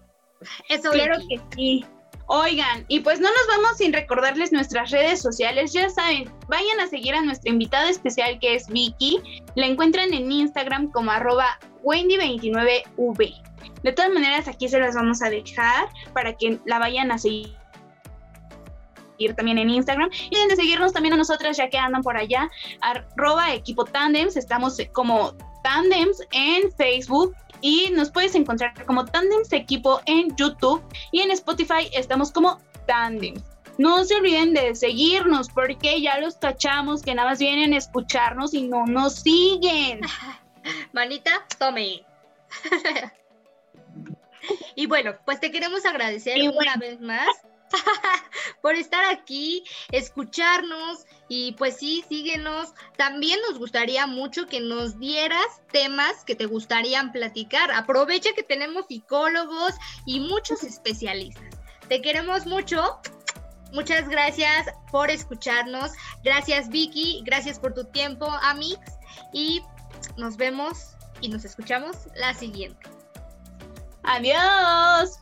Eso 0.69 0.91
claro 0.91 1.17
que 1.29 1.41
sí. 1.55 1.85
Oigan, 2.29 2.85
y 2.89 3.01
pues 3.01 3.21
no 3.21 3.29
nos 3.29 3.47
vamos 3.57 3.79
sin 3.79 3.93
recordarles 3.93 4.53
nuestras 4.53 4.91
redes 4.91 5.23
sociales. 5.23 5.73
Ya 5.73 5.89
saben, 5.89 6.29
vayan 6.49 6.81
a 6.81 6.89
seguir 6.89 7.15
a 7.15 7.21
nuestra 7.21 7.53
invitada 7.53 7.89
especial 7.89 8.39
que 8.41 8.57
es 8.57 8.67
Vicky. 8.67 9.21
La 9.55 9.67
encuentran 9.67 10.13
en 10.13 10.33
Instagram 10.33 10.91
como 10.91 11.13
arroba 11.13 11.59
Wendy29V. 11.85 13.43
De 13.83 13.93
todas 13.93 14.11
maneras, 14.11 14.49
aquí 14.49 14.69
se 14.69 14.81
las 14.81 14.97
vamos 14.97 15.23
a 15.23 15.31
dejar 15.31 15.89
para 16.13 16.37
que 16.37 16.59
la 16.67 16.81
vayan 16.81 17.13
a 17.13 17.19
seguir 17.19 17.55
también 19.37 19.59
en 19.59 19.71
Instagram 19.71 20.11
y 20.31 20.49
de 20.49 20.57
seguirnos 20.57 20.93
también 20.93 21.15
a 21.15 21.17
nosotras 21.17 21.57
ya 21.57 21.71
que 21.71 21.79
andan 21.79 22.03
por 22.03 22.17
allá 22.19 22.51
arroba 22.83 23.55
equipo 23.55 23.85
tandems 23.85 24.37
estamos 24.37 24.77
como 24.93 25.35
tandems 25.63 26.21
en 26.33 26.71
Facebook 26.73 27.35
y 27.61 27.91
nos 27.91 28.11
puedes 28.11 28.35
encontrar 28.35 28.85
como 28.85 29.05
Tandems 29.05 29.53
Equipo 29.53 30.01
en 30.07 30.35
YouTube 30.37 30.83
y 31.13 31.21
en 31.21 31.31
Spotify 31.31 31.89
estamos 31.93 32.33
como 32.33 32.61
Tandems. 32.87 33.43
No 33.79 34.05
se 34.05 34.15
olviden 34.15 34.55
de 34.55 34.75
seguirnos 34.75 35.51
porque 35.51 36.01
ya 36.01 36.19
los 36.19 36.41
tachamos 36.41 37.03
que 37.03 37.15
nada 37.15 37.31
más 37.31 37.39
vienen 37.39 37.75
a 37.75 37.79
escucharnos 37.79 38.55
y 38.55 38.63
no 38.63 38.87
nos 38.87 39.17
siguen. 39.17 40.01
Manita, 40.93 41.45
tome. 41.59 42.03
y 44.75 44.87
bueno, 44.87 45.15
pues 45.25 45.41
te 45.41 45.51
queremos 45.51 45.85
agradecer 45.85 46.41
una 46.51 46.77
vez 46.77 47.01
más 47.01 47.29
por 48.63 48.75
estar 48.75 49.05
aquí, 49.05 49.65
escucharnos 49.91 51.05
y 51.29 51.53
pues 51.53 51.77
sí, 51.77 52.05
síguenos. 52.09 52.73
También 52.97 53.39
nos 53.49 53.59
gustaría 53.59 54.07
mucho 54.07 54.47
que 54.47 54.61
nos 54.61 54.99
dieras 54.99 55.47
temas 55.73 56.25
que 56.25 56.35
te 56.35 56.47
gustarían 56.47 57.13
platicar. 57.13 57.71
Aprovecha 57.71 58.31
que 58.35 58.43
tenemos 58.43 58.87
psicólogos 58.87 59.75
y 60.05 60.21
muchos 60.21 60.63
especialistas. 60.65 61.55
Te 61.89 62.01
queremos 62.01 62.47
mucho. 62.47 63.01
Muchas 63.73 64.09
gracias 64.09 64.67
por 64.91 65.11
escucharnos. 65.11 65.91
Gracias 66.23 66.69
Vicky, 66.69 67.23
gracias 67.25 67.59
por 67.59 67.75
tu 67.75 67.85
tiempo, 67.85 68.27
Amix. 68.43 68.81
Y 69.33 69.63
nos 70.17 70.37
vemos 70.37 70.95
y 71.21 71.29
nos 71.29 71.45
escuchamos 71.45 71.97
la 72.15 72.33
siguiente. 72.35 72.89
Adiós. 74.03 75.19